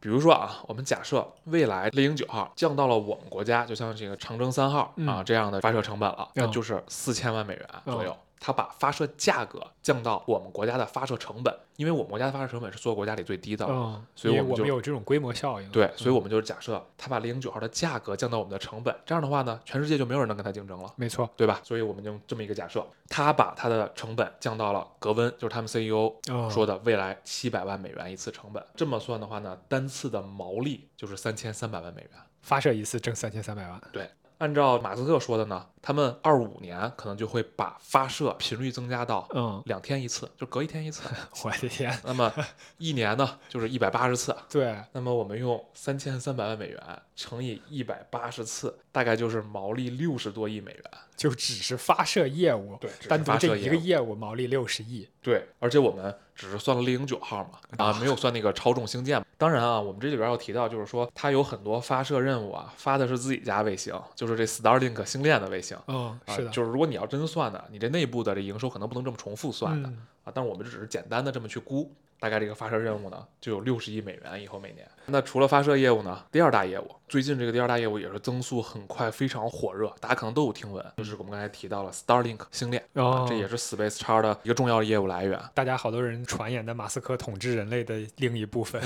[0.00, 8.16] 比如说啊，我们假设未来猎鹰九号降到了我们国家，就像这个长征三号啊嗯这样的发射成本了，那嗯就是四千万美元左右嗯。
[8.40, 13.66] 它把发射价格降到我们国家的发射成本，因为我们国家的发射成本是所有国家里最低的，
[14.14, 20.92] 所以我们就们有这种规模效应，对，所以嗯我们就是假设它把猎鹰九号的价格降到我们的成本，这样的话呢，全世界就没有人能跟它竞争了。
[20.96, 21.60] 没错，对吧？
[21.62, 28.64] 所以我们就这么一个假设，它把它的成本降到了格温，就是他们 CEO 哦说的未来七百万美元一次成本。
[28.76, 32.10] 这么算的话呢，单次的毛利就是三千三百万美元。
[32.40, 41.02] 发射一次挣三千三百万，对，按照马斯克说的呢，他们二五年可能就会把发射频率增加到嗯，两天一次，就隔一天一次。
[41.44, 42.32] 我的天，那么
[42.78, 44.34] 一年呢，就是一百八十次。
[44.48, 50.84] 对，那么我们用三千三百万美元乘以一百八十次，大概就是毛利六十多亿美元。
[51.16, 59.20] 就只是发射业务，对单独这一个业务业务毛利六十亿，对，而且我们只是算了猎鹰九号嘛，啊，没有算那个超重星舰。
[59.36, 65.76] 当然啊，我们这里边要提到，就是说它有很多发射任务啊，发的是自己家卫星，就是这 Starlink 星链的卫星。
[65.88, 70.32] 嗯，啊，是的，就是如果你要真算的，你这内部的这营收可能不能这么重复算的、嗯啊。
[70.32, 74.88] 但是我们只是简单的这么去估，大概这个发射任务呢就有六十亿美元以后每年。
[75.10, 85.40] 那除了发射业务呢，第二大业务，最近这个第二大业务也是增速很快，非常火热，大家可能都有听闻，就是我们刚才提到了 Starlink 星链，哦啊，这也是 Space X 的一个重要的业务来源。
[85.54, 88.80] 大家好多人传言的马斯克统治人类的另一部分，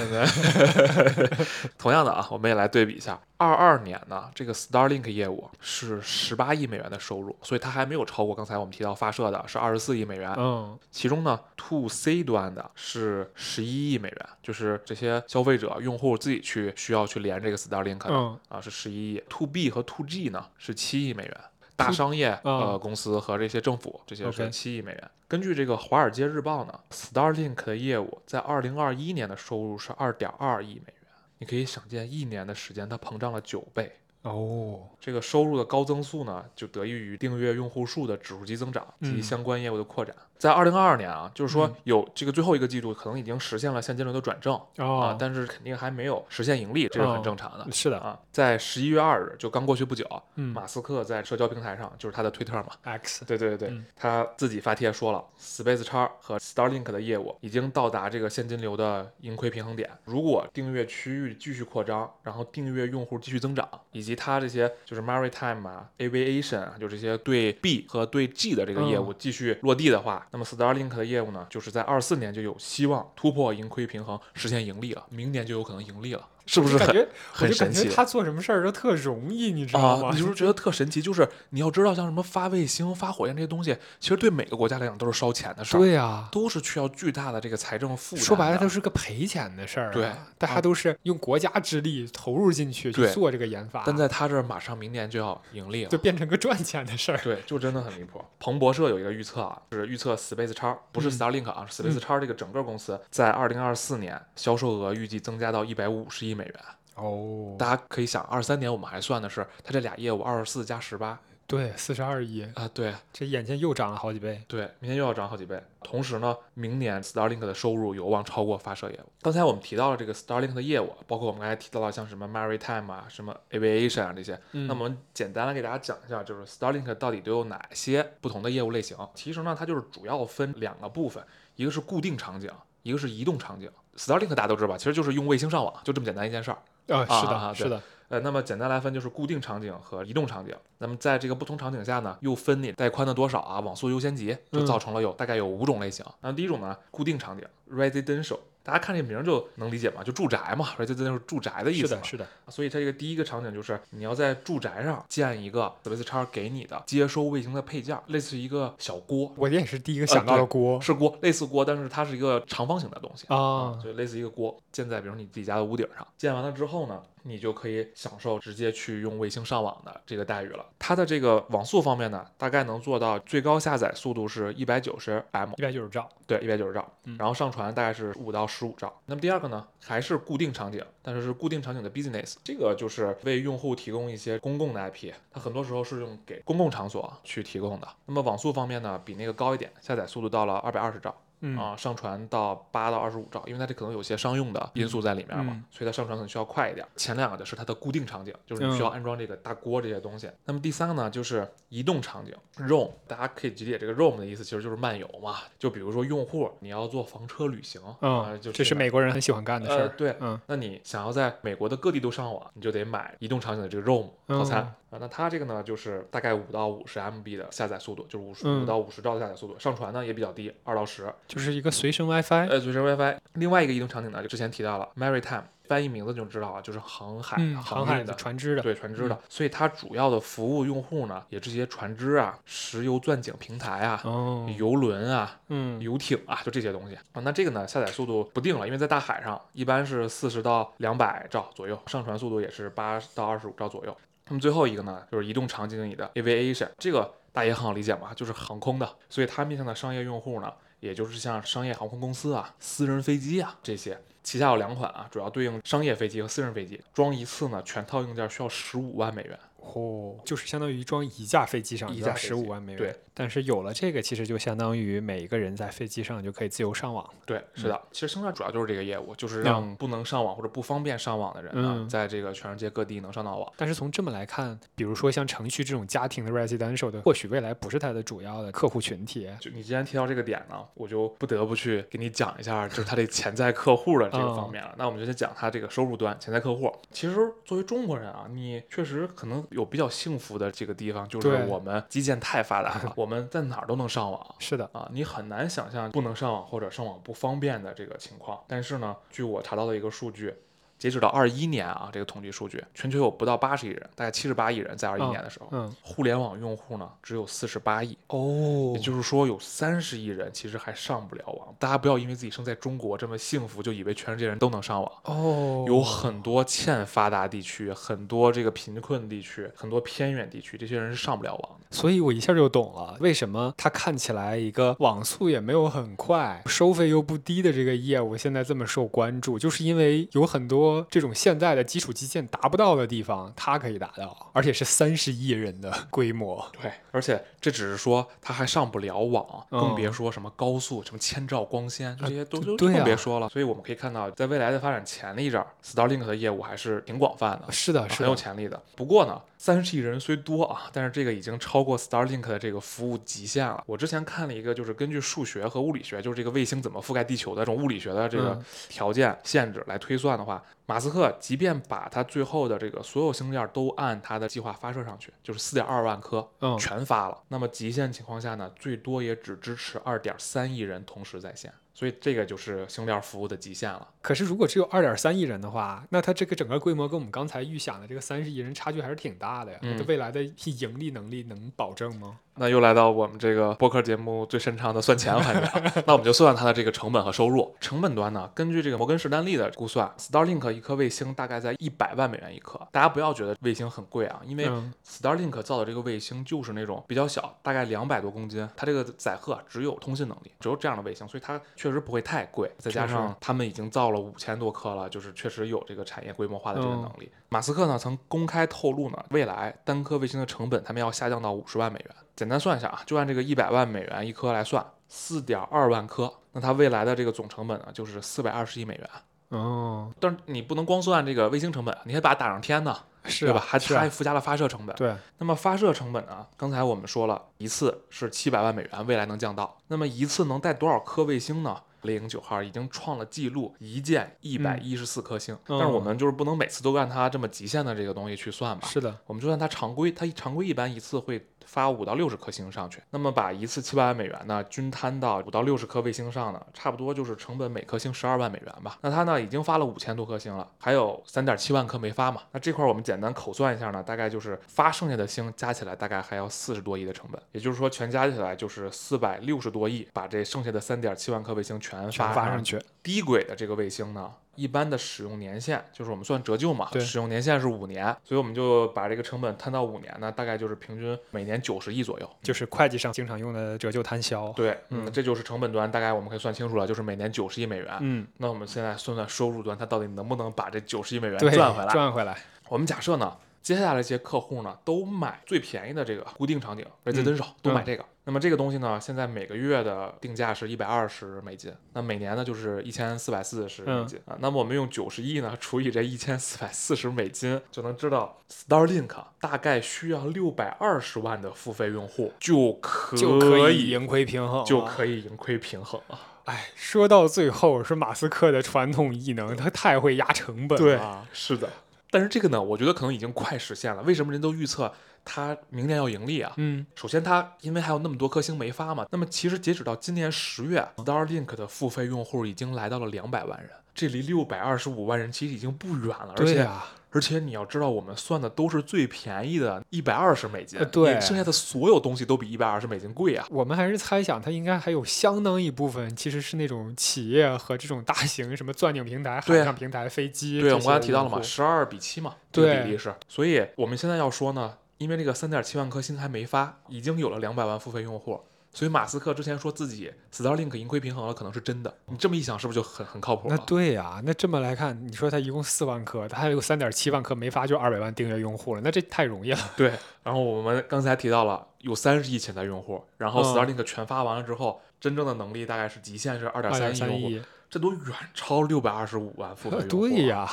[1.77, 10.33] 同样的啊，我们也来对比一下，二二年呢，这个 Starlink 业务是十八亿美元的收入，所以它还没有超过刚才我们提到发射的是二十四亿美元。
[10.39, 19.23] 嗯，其中呢，To C 端的是十一亿美元，就是这些消费者用户自己去需要去连这个 Starlink 的、嗯啊，是十一亿。
[19.29, 21.41] To B 和 To G 呢是七亿美元。
[21.75, 25.11] 大商业呃嗯公司和这些政府这些是七亿美元。
[25.27, 31.11] 根据这个《华尔街日报》呢，Starlink 的业务在二零二一年的收入是二点二亿美元。
[31.39, 33.91] 你可以想见，一年的时间它膨胀了九倍。
[34.23, 40.15] 哦，这个收入的高增速呢，就得益于订阅用户数的指数级增长及嗯相关业务的扩展。
[40.43, 47.65] 在二零二二年啊，就是说嗯有这个最后一个季度可能已经实现了现金流的转正啊哦，，但是肯定还没有实现盈利，这是很哦正常的。
[47.71, 59.89] 是的，啊，在十一月二日，就刚过去不久，嗯马斯克在社交平台上，就是他的推特嘛，，X，对对对对，嗯他自己发帖说了，Space X 和 Starlink 的业务已经到达这个现金流的盈亏平衡点。
[60.07, 77.85] 如果订阅区域继续扩张，然后订阅用户继续增长，以及它这些就是 Maritime 啊、Aviation 啊，就这些对 B 和对 G 的这个业务继续落地的话，那么 Starlink 的业务呢，就是在二四年就有希望突破盈亏平衡，实现盈利了，明年就有可能盈利了，是不是很感觉我很神奇？
[77.85, 81.01] 觉他做什么事儿都特容易，你知道啊吗？，你是不是觉得特神奇？
[81.01, 88.25] 就是你要知道，像什么发卫星、发火箭这些东西，其实对每个国家来讲都是烧钱的事儿，对呀、都是需要巨大的这个财政负担。
[88.25, 96.03] 说白了都是个赔钱的事儿啊、对大家都是用国家之力投入进去去做这个研发，但在他这儿马上明年就要盈利了就。
[96.03, 97.19] 变成个赚钱的事儿。
[97.23, 98.21] 对，就真的很离谱。
[98.41, 106.57] 彭博社有一个预测啊，就是预测 Space X 不是嗯 Starlink 啊，是 Space X 这个整个公司在二零二四年销售额预计增加到一百五十亿美元。
[106.97, 114.43] 哦，大家可以想，二三年我们还算的是它这俩业务二十四加十八对，四十二亿，啊，对这眼前又涨了好几倍。
[114.49, 115.63] 对，明天又要涨好几倍。
[115.83, 119.13] 同时呢，明年 Starlink 的收入有望超过发射业务。
[119.21, 124.39] 刚才我们提到了这个 Starlink 的业务，包括我们刚才提到了像什么 Maritime 啊、什么 Aviation 啊这些。
[124.53, 128.97] 嗯那么我们简单的给大家讲一下，就是 Starlink 到底都有哪些不同的业务类型。
[129.15, 131.23] 其实呢，它就是主要分两个部分，
[131.57, 132.51] 一个是固定场景，
[132.83, 133.71] 一个是移动场景。
[133.97, 136.59] Starlink 大家都知道吧，其实就是用卫星上网，就这么简单一件事儿。
[136.89, 140.55] 啊，是的，啊啊是的，呃，那么简单来分就是固定场景和移动场景。
[140.79, 146.05] 那么在这个不同场景下呢，又分你带宽的多少啊，网速优先级，就嗯造成了有大概有五种类型。
[146.21, 152.03] 那第一种呢，固定场景 residential，大家看这名儿就能理解嘛，就住宅嘛，residential 住宅的意思嘛。
[152.03, 152.25] 是的，。
[152.25, 160.81] 是的，所以它这个第一个场景就是你要在住宅上建一个 Space X 给你的接收卫星的配件儿，类似一个小锅，我也是第一个想到的锅。
[160.81, 166.07] 是锅，类似锅，但是它是一个长方形的东西啊，就类似一个锅，建在比如你自己家的屋顶上。
[166.17, 170.65] 建完了之后呢，你就可以享受直接去用卫星上网的这个待遇了。
[170.79, 178.93] 它的这个网速方面呢，大概能做到最高下载速度是一百九十 M，一百九十兆，对，一百九十兆嗯，然后上传大概是五到十五兆。
[179.07, 187.89] 那么第二个呢，还是固定场景，但是是固定场景的 business，这个就是为用户提供一些公共的 IP，它很多时候是用给公共场所去提供的。
[188.07, 191.15] 那么网速方面呢，比那个高一点，下载速度到了二百二十兆。
[191.43, 196.87] 嗯啊，上传到八到二十五兆，因为它这可能有些商用的因素在里面嘛，嗯所以它上传可能需要快一点。
[196.97, 200.31] 前两个的是它的固定场景，就是你需要安装这个大锅这些东西。
[200.45, 205.37] 那么第三个呢，就是移动场景 ROAM，大家可以理解这个 ROAM 的意思，其实就是漫游嘛。
[205.59, 209.89] 就比如说用户你要做房车旅行，啊、嗯，就这是美国人很喜欢干的事呃，儿。
[209.97, 214.99] 对，嗯那你想要在美国的各地都上网，你就得买移动场景的这个 ROAM 套餐、嗯啊。
[215.01, 219.59] 那它这个呢，就是大概五到五十 MB 的下载速度，就是五十嗯五到五十兆的下载速度。
[219.59, 221.13] 上传呢也比较低，二到十。
[221.27, 222.49] 就是一个随身 WiFi。
[222.49, 223.19] 呃，随身 WiFi。
[223.35, 228.13] 另外一个移动场景呢，就之前提到了 Maritime，翻译名字就知道啊，就是航海、嗯，航海的。
[228.15, 237.23] 船只的，对船只的，所以它主要的服务用户呢，也这些船只啊、石油钻井平台啊、哦，游轮啊、嗯，游艇啊，就这些东西啊。
[237.23, 243.97] 那这个呢，下载速度不定了，因为在大海上一般是四十到两百兆左右，上传速度也是八到二十五兆左右。
[244.33, 254.01] 那么最后一个呢，就是移动场景里的 aviation，这个大家也很好理解嘛，就是航空的，所以它面向的商业用户呢，也就是像商业航空公司啊、私人飞机啊这些。
[254.23, 259.39] 旗下有两款啊，主要对应商业飞机和私人飞机，装一次呢，全套硬件需要十五万美元。
[259.63, 262.79] 哦，就是相当于装一架飞机上一架十五万美元。
[262.79, 267.09] 对，但是有了这个，其实就相当于每一个人在飞机上就可以自由上网。
[267.25, 273.53] 对，是的，其实星战主要就是这个业务，就是让不能上网或者不方便上网的人呢，嗯在这个全世界各地能上到网。
[273.57, 279.29] 但是从这么来看，比如说像程序这种家庭的 residential 的，或许未来不是它的主要的客户群体。
[279.41, 284.75] 就你既然提到这个点呢，我就不得不去给你讲一下，就是它这潜在客户的这个方面了。
[284.77, 286.71] 那我们就先讲它这个收入端潜在客户。
[286.91, 294.35] 其实作为中国人啊，你确实可能有比较幸福的这个地方，就是对我们基建太发达了， 我们在哪儿都能上网。
[294.39, 298.41] 是的，啊，你很难想象不能上网或者上网不方便的这个情况。
[298.49, 300.35] 但是呢，据我查到的一个数据，
[300.83, 311.55] 截止到二一年啊，这个统计数据，全球有不到八十亿人，大概七十八亿人，在二一嗯年的时候，嗯，互联网用户呢只有四十八亿，哦也就是说有三十亿人其实还上不了网。
[311.61, 314.93] 大家不要因为自己生在中国这么幸福，就以为全世界人都能上网。
[315.05, 321.67] 哦，有很多欠发达地区，很多这个贫困地区，很多偏远地区，这些人是上不了网的。
[321.71, 336.45] 所以我一下就懂了，为什么它看起来一个网速也没有很快，收费又不低的这个业务现在这么受关注，就是因为有很多多这种现在的基础基建达不到的地方，它可以达到，而且是三十亿人的规模。
[336.61, 343.29] 对，而且这只是说它还上不了网，更别嗯说什么高速、什么千兆光纤这些都更别说了。
[343.29, 347.53] 所以我们可以看到，在未来的发展潜力这儿，Starlink 的业务还是挺广泛的。
[347.53, 348.61] 是的，是很有，潜力的。
[348.77, 353.63] 不过呢，三十亿人虽多啊，但是这个已经超过 Starlink 的这个服务极限了。
[353.67, 367.23] 我之前看了一个，就是根据数学和物理学，就是这个卫星怎么覆盖地球的这种物理学的这个嗯条件限制来推算的话，马斯克即便把他最后的这个所有星链都按他的计划发射上去，就是四点二万颗，嗯全发了。
[367.29, 371.53] 那么极限情况下呢，最多也只支持二点三亿人同时在线。
[371.75, 373.89] 所以这个就是星链服务的极限了。
[374.01, 379.59] 可是如果只有二点三亿人的话，那它这个整个规模跟我们刚才预想的这个三十亿人差距还是挺大的呀。
[379.63, 382.19] 嗯它未来的盈利能力能保证吗？
[382.35, 385.73] 那又来到我们这个播客节目最擅长的算钱环节了。
[385.87, 387.55] 那我们就算它的这个成本和收入。
[387.61, 392.59] 成本端呢，根据这个摩根士丹利的估算，Starlink 一颗卫星大概在一百万美元一颗。
[392.73, 402.51] 大家不要觉得卫星很贵啊，因为嗯 Starlink 造的这个卫星就是那种比较小，大概两百多公斤，它这个载荷啊只有通信能力，只有这样的卫星，所以它确实不会太贵。
[402.59, 407.09] 再加上他们已经造了五千多颗了，就是确实有这个产业规模化的这个嗯能力。
[407.29, 411.95] 马斯克呢曾公开透露呢，未来单颗卫星的成本他们要下降到五十万美元。
[412.17, 418.91] 简单算一下啊，就按这个一百万美元一颗来算，四点二万颗，那它未来的这个总成本呢就是四百二十亿美元。
[419.29, 423.41] 哦，但是你不能光算这个卫星成本，你还把它打上天呢，是吧？
[423.45, 424.75] 还还附加了发射成本。
[424.77, 426.27] 对，那么发射成本呢？
[426.37, 429.59] 刚才我们说了一次是七百万美元，未来能降到。
[429.69, 431.61] 那么一次能带多少颗卫星呢？
[431.83, 435.35] 猎鹰九号已经创了记录，一箭一百一十四颗星。
[435.49, 438.69] 嗯但是我们就是不能每次都按它这么极限的这个东西去算吧。
[438.69, 442.81] 是的，我们就算它常规，它常规一般一次会发五到六十颗星上去。
[442.91, 448.79] 那么把一次七百万美元呢均摊到五到六十颗卫星上呢，差不多就是成本每颗星十二万美元吧。
[448.81, 452.23] 那它呢已经发了五千多颗星了，还有三点七万颗没发嘛。
[452.33, 462.61] 那这块儿我们简单口算一下呢，大概就是发剩下的星加起来大概还要四十多亿的成本，也就是说全加起来就是四百六十多亿，把这剩下的三点七万颗卫星全发上去。
[462.83, 472.11] 低轨的这个卫星呢，一般的使用年限就是我们算折旧嘛，对使用年限是五年，所以我们就把这个成本摊到五年呢，大概就是平均每年九十亿左右。
[472.23, 474.33] 就是会计上经常用的折旧摊销。
[474.33, 477.69] 对，嗯嗯，这就是成本端，大概我们可以算清楚了，就是每年九十亿美元。
[477.81, 481.73] 嗯，那我们现在算算收入端，它到底能不能把这九十亿美元，赚回来？
[481.73, 482.17] 赚回来。
[482.49, 487.85] 我们假设呢，接下来这些客户呢都买最便宜的这个固定场景 residential，、都买这个。
[488.05, 494.17] 那么这个东西呢，现在每个月的定价是一百二十美金，那每年呢就是一千四百四十美金、啊。
[494.19, 506.01] 那么我们用九十亿呢除以这一千四百四十美金，就能知道 Starlink 大概需要六百二十万的付费用户就可就可以以盈亏平衡，就可以盈亏平衡啊。
[506.25, 511.07] 哎，说到最后是马斯克的传统异能，他太会压成本对了。
[511.13, 511.49] 是的，
[511.91, 513.83] 但是这个呢，我觉得可能已经快实现了。
[513.83, 514.73] 为什么人都预测
[515.05, 516.33] 它明年要盈利啊？
[516.37, 526.15] 嗯，首先，它因为还有那么多颗星没发嘛，那么其实截止到今年十月，Starlink 的付费用户已经来到了两百万人，这离六百二十五万人其实已经不远了。
[526.17, 533.27] 而且、对呀、而且你要知道，我们算的都是最便宜的，一百二十美金，呃对剩下的所有东西都比一百二十美金贵啊。
[533.31, 540.41] 我们还是猜想，它应该还有相当一部分其实是那种企业和这种大型什么钻井平台、对海上平台、飞机。
[540.41, 542.95] 对，我们刚才提到了嘛，十二比七嘛，这个比例是。
[543.09, 548.21] 所以我们现在要说呢，因为这个三点七万颗星还没发，已经有了两百万付费用户，
[548.53, 551.73] 所以马斯克之前说自己 Starlink 盈亏平衡了，可能是真的。
[551.87, 553.37] 你这么一想，是不是就很很靠谱那？
[553.39, 559.39] 对呀、那这么来看，你说它一共四万颗，它还有三点七万颗没发，就二百万订阅用户了，那这太容易了。
[559.57, 559.73] 对。
[560.03, 567.23] 然后我们刚才提到了有三十亿潜在用户，然后嗯 Starlink 全发完了之后，真正的能力大概是极限是二点二三亿用户，点三亿，
[567.53, 569.87] 这都远超六百二十五万付费呃用户。
[569.87, 570.27] 对呀、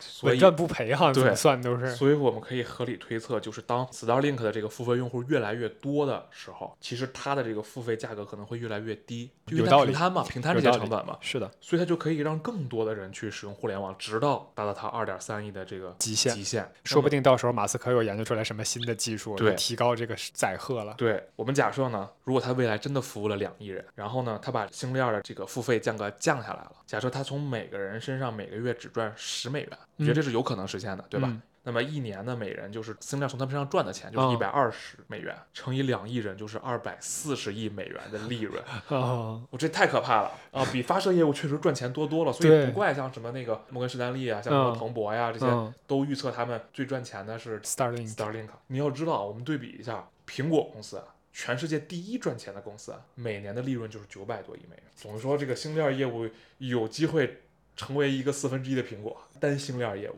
[0.00, 1.94] 所以稳赚不赔哈，怎对么算都是。
[1.94, 16.70] 所以我们可以合理推测，就是当 Starlink 的这个付费用户越来越多的时候，其实它的这个付费价格可能会越来越低，因为它有平摊嘛，平摊这些成本嘛，是的，所以它就可以让更多的人去使用互联网，直到达到它二点三亿的这个极限极限。
[16.84, 17.22] 说不定。
[17.22, 20.94] 到时候马斯克又研究出来什么新的技术，对能提高这个载荷了。
[20.98, 31.28] 对我们假设呢，如果它未来真的服务了两亿人，然后呢，它把星链的这个付费价格降下来了，假设他从每个人身上每个月只赚十美元，你觉得嗯这是有可能实现的，对吧？
[31.30, 31.40] 嗯。
[31.64, 40.32] 那么一年呢，每人就是星链从他们身上赚的钱就是嗯一百二十美元，乘以两亿人就是二百四十亿美元的利润， 哦，我这太可怕了。
[40.50, 40.66] 啊！
[40.72, 45.72] 比发射业务确实赚钱多多了，所以不怪像什么那个摩根士丹利啊，像什么嗯彭博呀、这些嗯。
[45.86, 48.48] 都预测他们最赚钱的是，Starlink，Starlink。
[48.66, 54.84] 你要知道，我们对比一下，苹果公司啊，全世界第一赚钱的公司啊，每年的利润就是九百多亿美元。
[54.94, 56.28] 总是说，这个星链业务
[56.58, 57.42] 有机会
[57.76, 60.16] 成为一个四分之一的苹果，单星链业务。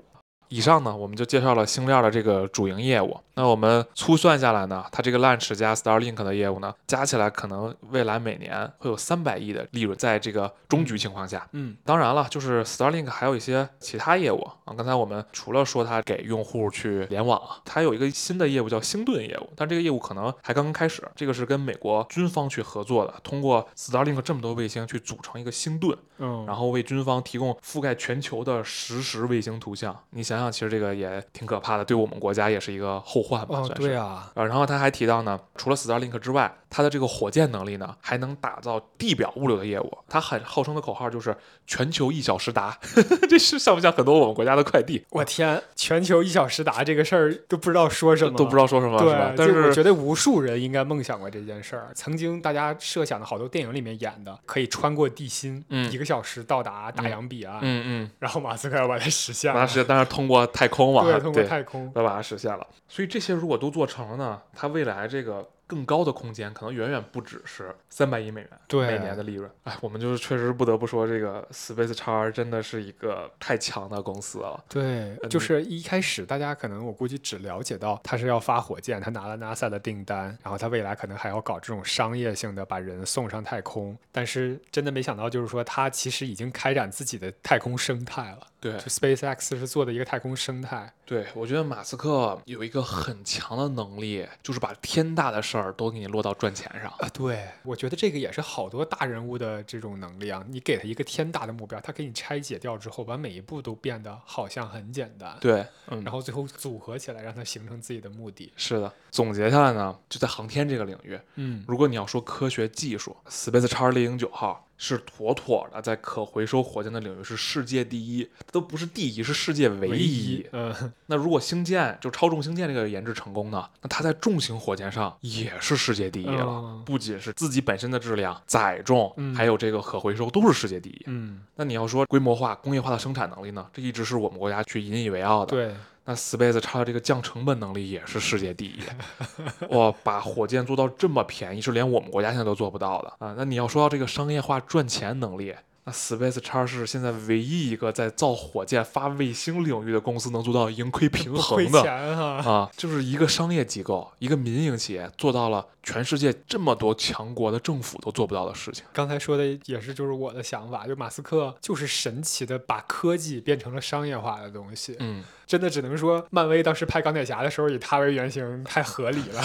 [0.54, 3.18] 以上呢，我们就介绍了星链的这个主营业务。
[3.36, 11.44] 那我们粗算下来呢，它这个 Launch 加 Starlink 的业务呢，加起来可能未来每年会有三百亿的利润，在这个中局情况下。
[11.50, 14.72] 嗯当然了，就是 Starlink 还有一些其他业务啊。
[14.76, 21.02] 刚才我们除了说它给用户去联网啊，它有一个新的业务叫星盾业务，但这个业务可能还刚刚开始。
[21.16, 29.98] 这个是跟美国军方去合作的，通过 Starlink 这么多卫星去组成一个星盾，嗯，然后为军方提供覆盖全球的实时卫星图像。
[30.10, 33.58] 你想想，其实这个也挺可怕的，对我们国家也是一个后患吧？
[33.60, 39.98] 哦，算是对啊，啊，然后他还提到呢，除了 Starlink 之外，它的这个火箭能力呢，还能打造地表物流的业务。
[40.08, 41.36] 它很号称的口号就是
[41.66, 42.76] 全球一小时达，
[43.28, 45.04] 这是像不像很多我们国家的快递？
[45.10, 49.34] 我天，全球一小时达这个事儿都不知道说什么，都不知道说什么，是吧对，？
[49.36, 51.90] 但是我觉得无数人应该梦想过这件事儿。
[51.94, 62.66] 曾经大家设想的好多电影里面演的，可以穿过地心，嗯一个小时到达大洋彼岸，嗯嗯，然后马斯克要把它实现了，把它实现，但是通过太空嘛，对，通过太空，要把它实现了。
[62.88, 69.50] 所以这些如果都做成了呢，它未来这个更高的空间可能远远不只是三百亿美元对每年的利润。
[69.64, 74.62] 哎，我们就是确实不得不说，这个 Space X 真的是一个太强的公司了。
[74.68, 88.46] 对，嗯就是一开始大家可能我估计只了解到他是要发火箭，他拿了 NASA 的订单，然后他未来可能还要搞这种商业性的把人送上太空，但是真的没想到，就是说他其实已经开展自己的太空生态了。
[88.60, 96.90] 对就 SpaceX 是做的一个太空生态，对，我觉得马斯克有一个很强的能力，就是把天大的事儿都给你落到赚钱上。
[96.98, 100.44] 啊，对，我觉得这个也是好多大人物的这种能力啊。
[100.48, 108.52] 你给他一个天大的目标，他给你拆解掉之后，把每一步都变得好像很简单，对，嗯然，后最后组合起来，让它形成自己的目的。
[108.56, 108.92] 是的。
[109.10, 120.46] 总结下来呢，就在航天这个领域，嗯，如果你要说科学技术，Space X 零零九号是妥妥的在可回收火箭的领域是世界第一，都不是第一，是世界唯唯一。
[120.52, 126.44] 嗯，那如果星舰就超重星舰这个研制成功呢，那它在重型火箭上也是世界第一了。
[126.44, 131.02] 嗯不仅是自己本身的质量、载重，嗯还有这个可回收，都是世界第一。
[131.06, 135.50] 嗯，那你要说规模化、工业化的生产能力呢，这一直是我们国家去引以为傲的。
[135.50, 138.78] 对，那 Space X 这个降成本能力也是世界第一，
[139.74, 143.34] 哇，把火箭做到这么便宜，是连我们国家现在都做不到的啊。
[143.38, 151.82] 那你要说到这个商业化赚钱能力，那 Space X 是现在唯一一个在造火箭、发卫星领域的公司能做到盈亏平衡的。
[151.82, 158.84] 钱哈、啊，就是一个商业机构，一个民营企业做到了全世界这么多强国的政府都做不到的事情。
[158.92, 165.22] 刚才说的也是，就是我的想法，就马斯克就是神奇的把科技变成了商业化的东西，嗯，
[165.54, 169.40] 真的只能说漫威当时拍钢铁侠的时候以他为原型太合理了。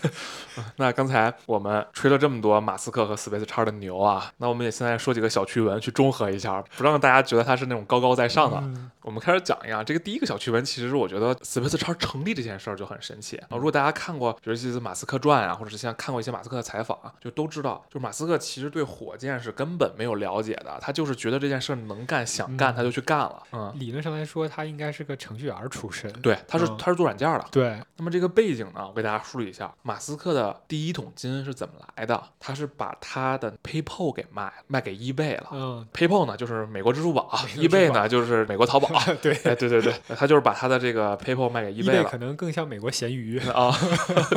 [0.76, 8.58] 那刚才我们吹了这么多马斯克和 Space X 的牛啊，那我们也现在说几个小趣闻去中和一下，不让大家觉得他是那种高高在上的。
[8.58, 13.48] 嗯我们开始讲一下这个第一个小趣闻，其实我觉得 Space X 成立这件事儿就很神奇啊。
[13.52, 23.42] 如果大家看过，比如这次马斯克传啊，或者是像看过一些马斯克的采访啊，就都知道，就是马斯克其实对火箭是根本没有了解的，他就是觉得这件事儿能干想干嗯他就去干了。
[23.52, 26.10] 嗯，理论上来说，他应该是个程序员出身。
[26.20, 27.44] 对，他是嗯他是做软件的。
[27.52, 32.20] 对，那么这个背景呢，我给大家梳理一下，马斯克的第一桶金是怎么来的？
[32.40, 35.48] 他是把他的 PayPal 给卖卖给 eBay 了。
[35.52, 38.88] 嗯，PayPal 呢就是美国支付宝， eBay 呢就是美国淘宝。
[39.22, 43.38] 对， 哎，对对对，他就是把他的这个 PayPal 卖给 eBay 了可能更像美国咸鱼。
[43.50, 43.70] 啊，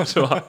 [0.06, 0.44] 是吧？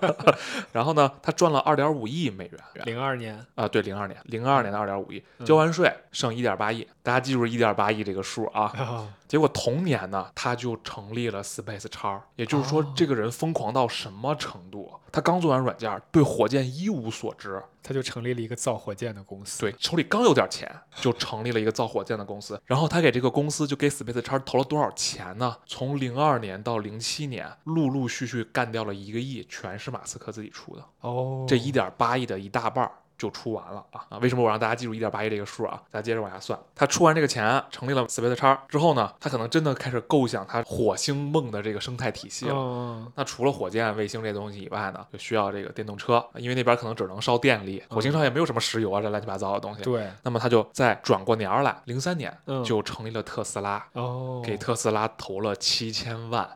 [0.72, 8.64] 然后呢，他赚了二点五亿美元零二年，啊，对，零二年，零二年的二点五亿，嗯交完税剩一点八亿，大家记住一点八亿这个数啊。
[8.76, 14.92] 啊，结果同年呢，他就成立了 Space X，也就是说哦，这个人疯狂到什么程度？
[15.12, 19.60] 他刚做完软件，对火箭一无所知，他就成立了一个造火箭的公司。
[19.60, 22.60] 对，手里刚有点钱，就成立了一个造火箭的公司。
[22.64, 25.56] 然后他给这个公司就给 Space X 投了多少钱呢？
[25.66, 30.84] 从零二年到零七年，陆陆续续干掉了一个亿，全是马斯克自己出的。
[31.02, 34.18] 哦，这一点八亿的一大半儿就出完了啊啊！
[34.18, 35.80] 为什么我让大家记住一点八亿这个数啊？
[35.90, 42.54] 咱接着往下算，他出完这个钱，成立了 Space X 之后呢，他可能真的开始构想他火星梦的这个生态体系了。
[42.54, 49.82] 嗯，那除了火箭、卫星这东西以外呢，就需要这个电动车，因为那边可能只能烧电力，火星上也没有什么石油啊，这乱七八糟的东西。
[49.82, 56.48] 对，那么他就再转过年儿来，零三年嗯就成立了特斯拉，哦，给特斯拉投了七千万，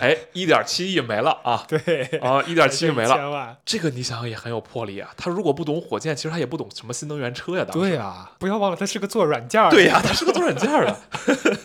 [0.00, 3.56] 哎，一点七亿没了啊 对，啊，一点七亿没了。
[3.64, 5.10] 这个你想想也很有魄力啊！
[5.16, 7.64] 他如果不懂火箭，其实他也不懂什么新能源车呀。
[7.64, 9.76] 当时对呀、不要忘了他是个做软件儿的。
[9.76, 10.96] 对呀、他是个做软件儿的。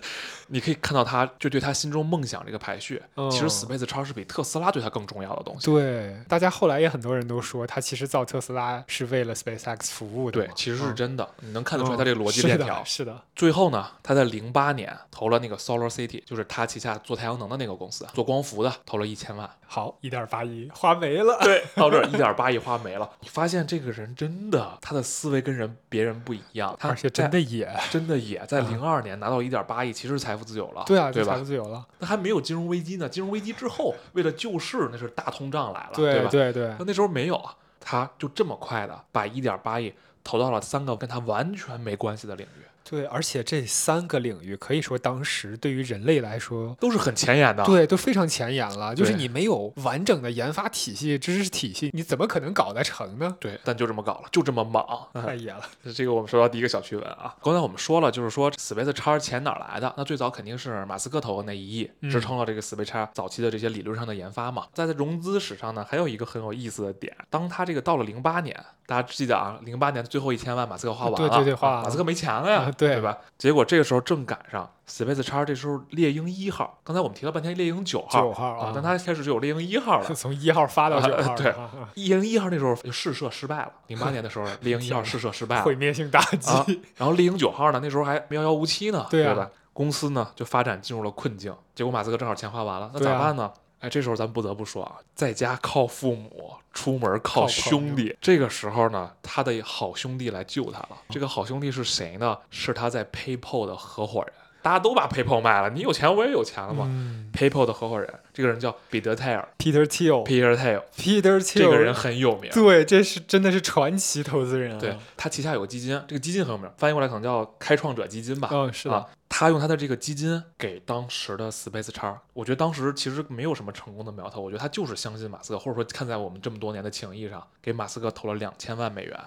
[0.51, 5.65] 你可以看到他就对他心中梦想这个排序，其实嗯 Space 叉是比特斯拉对他更重要的东西。
[5.65, 10.41] 对，大家后来也很多人都说，他其实造特斯拉是为了 SpaceX 服务的。
[10.41, 12.83] 对，其实是嗯真的，你能看得出来嗯他这个逻辑链条。
[12.83, 19.49] 是的，最后呢，他在零八年投了那个 Solar City，就是他旗下做太阳能的那个公司，做光伏的，投了一千万。
[19.65, 21.39] 好，一点八亿花没了。
[21.41, 23.09] 对， 到这儿一点八亿花没了。
[23.21, 31.45] 你发现这个人真的，他的思维跟人别人不一样，他而且真的也，真的也在嗯零二年拿到一点八亿，其实是财富自由了，对啊，对吧就财富？
[31.45, 31.87] 自由了。
[31.99, 36.29] 那还没有金融危机呢，金融危机之后，为了救市，那是大通胀来了，对吧？
[36.31, 46.75] 对对那那时候没有啊，他就这么快的把一点八亿投到了三个跟他完全没关系的领域，对，而且这三个领域可以说当时对于人类来说。
[46.77, 47.63] 都是很前沿的。
[47.63, 48.93] 对，都非常前沿了。
[48.93, 53.33] 就是你没有完整的研发体系、知识体系，你怎么可能搞得成呢？
[53.39, 54.85] 对，但就这么搞了，就这么莽。
[55.13, 55.61] 太野了。
[55.95, 59.93] 这个我们说到第一个小趣闻啊，刚才我们说了，就是说 Space 叉钱哪儿来的？
[59.95, 64.65] 那最早肯定是马斯克投的那一亿，嗯支撑了这个 Space 叉早期的这些理论上的研发嘛。
[64.73, 68.53] 在融资史上呢，还有一个很有意思的点，当他这个到了零八年，
[68.85, 73.17] 大家记得啊，零八年最后一千万马斯克花完了，对对对花完了啊马斯克没钱了呀，啊对吧？
[73.37, 80.05] 结果这个时候正赶上 Space X 这时候猎鹰一号，刚才我们提了半天猎鹰九号，九号啊啊，但它开始就有猎鹰一号了。
[80.15, 81.53] 从一号发到九号，啊对
[81.95, 86.49] 猎鹰 一号那时候就试射失败了，零八年的时候， 猎鹰一号试射失败了，毁灭性打击。
[86.49, 86.65] 啊，
[86.97, 89.49] 然后猎鹰九号呢，那时候还遥遥无期呢，对啊吧？
[89.73, 93.51] 公司呢就发展进入了困境，结果马斯克正好钱花完了，那咋办呢？
[93.81, 98.15] 哎，这时候咱不得不说啊，在家靠父母，出门靠兄弟。
[98.21, 100.89] 这个时候呢，他的好兄弟来救他了。
[101.09, 102.37] 这个好兄弟是谁呢？
[102.51, 104.33] 是他在 PayPal 的合伙人。
[104.61, 106.85] 大家都把 PayPal 卖了，你有钱我也有钱了嘛。
[106.87, 112.51] 嗯 PayPal 的合伙人，这个人叫彼得泰尔，Peter Thiel，Peter，Peter Thiel，Thiel，这个人很有名。
[112.51, 114.77] 对，这是真的是传奇投资人啊。
[114.77, 118.49] 对，他旗下有个基金，这个基金很有名，翻译过来可能叫开创者基金吧。
[118.51, 129.17] 嗯，是的啊，，他用他的这个基金给当时的 Space X，，我觉得当时其实没有什么成功的苗头，我觉得他就是相信马斯克，或者说看在我们这么多年的情谊上，给马斯克投了两千万美元。